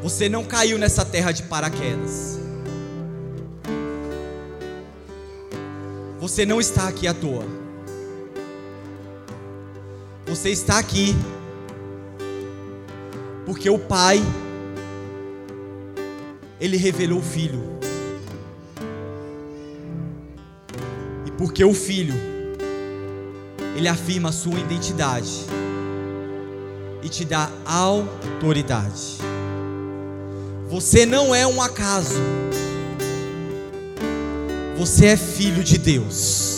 Você 0.02 0.28
não 0.28 0.44
caiu 0.44 0.78
nessa 0.78 1.04
terra 1.04 1.32
de 1.32 1.42
paraquedas. 1.44 2.38
Você 6.20 6.46
não 6.46 6.60
está 6.60 6.86
aqui 6.86 7.08
à 7.08 7.14
toa. 7.14 7.63
Você 10.34 10.50
está 10.50 10.80
aqui 10.80 11.14
porque 13.46 13.70
o 13.70 13.78
Pai 13.78 14.20
ele 16.60 16.76
revelou 16.76 17.20
o 17.20 17.22
Filho. 17.22 17.62
E 21.24 21.30
porque 21.38 21.64
o 21.64 21.72
Filho 21.72 22.16
ele 23.76 23.86
afirma 23.86 24.30
a 24.30 24.32
sua 24.32 24.58
identidade. 24.58 25.46
e 27.00 27.08
te 27.08 27.24
dá 27.24 27.48
autoridade. 27.64 29.18
Você 30.68 31.06
não 31.06 31.32
é 31.32 31.46
um 31.46 31.62
acaso. 31.62 32.20
Você 34.76 35.06
é 35.06 35.16
filho 35.16 35.62
de 35.62 35.78
Deus. 35.78 36.53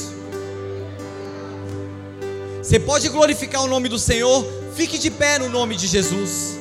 Você 2.77 2.81
pode 2.81 3.09
glorificar 3.09 3.63
o 3.63 3.67
nome 3.67 3.89
do 3.89 3.99
Senhor, 3.99 4.47
fique 4.75 4.99
de 4.99 5.11
pé 5.11 5.39
no 5.39 5.49
nome 5.49 5.77
de 5.77 5.87
Jesus. 5.87 6.59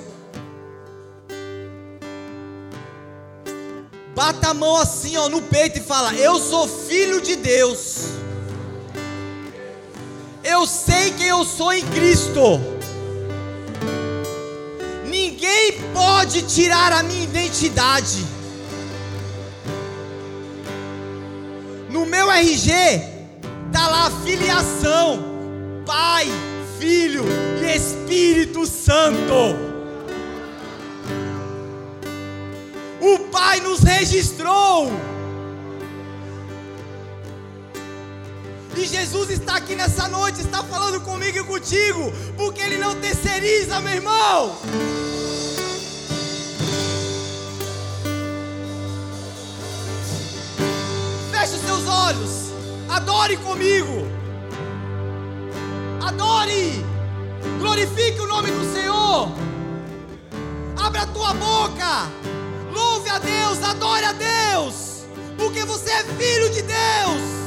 Bata 4.15 4.51
a 4.51 4.53
mão 4.53 4.77
assim, 4.77 5.17
ó, 5.17 5.27
no 5.27 5.41
peito 5.41 5.79
e 5.79 5.81
fala: 5.81 6.13
Eu 6.13 6.39
sou 6.39 6.69
filho 6.69 7.19
de 7.19 7.35
Deus. 7.35 8.11
Eu 10.41 10.65
sei 10.65 11.11
quem 11.17 11.27
eu 11.27 11.43
sou 11.43 11.73
em 11.73 11.85
Cristo. 11.87 12.61
Ninguém 15.05 15.81
pode 15.93 16.43
tirar 16.43 16.93
a 16.93 17.03
minha 17.03 17.25
identidade. 17.25 18.25
No 21.89 22.05
meu 22.05 22.31
RG 22.31 22.71
tá 23.73 23.85
lá 23.89 24.07
a 24.07 24.11
filiação, 24.23 25.34
Pai, 25.85 26.25
Filho 26.79 27.23
e 27.61 27.75
Espírito 27.75 28.65
Santo. 28.65 29.55
O 32.99 33.19
Pai 33.31 33.59
nos 33.59 33.81
registrou. 33.81 34.91
E 38.75 38.85
Jesus 38.85 39.29
está 39.29 39.57
aqui 39.57 39.75
nessa 39.75 40.07
noite, 40.07 40.41
está 40.41 40.63
falando 40.63 40.99
comigo 41.01 41.37
e 41.37 41.43
contigo, 41.43 42.11
porque 42.35 42.61
Ele 42.61 42.77
não 42.77 42.95
terceiriza, 42.95 43.79
meu 43.79 43.93
irmão. 43.93 44.55
Feche 51.31 51.53
os 51.55 51.61
seus 51.61 51.87
olhos, 51.87 52.31
adore 52.89 53.37
comigo, 53.37 54.14
glorifique 57.59 58.19
o 58.19 58.27
nome 58.27 58.51
do 58.51 58.73
Senhor, 58.73 59.31
abra 60.77 61.01
a 61.01 61.07
tua 61.07 61.33
boca, 61.33 62.09
louve 62.71 63.09
a 63.09 63.17
Deus, 63.17 63.63
adore 63.63 64.05
a 64.05 64.11
Deus, 64.11 65.05
porque 65.37 65.63
você 65.65 65.89
é 65.91 66.03
filho 66.03 66.49
de 66.51 66.61
Deus. 66.61 67.44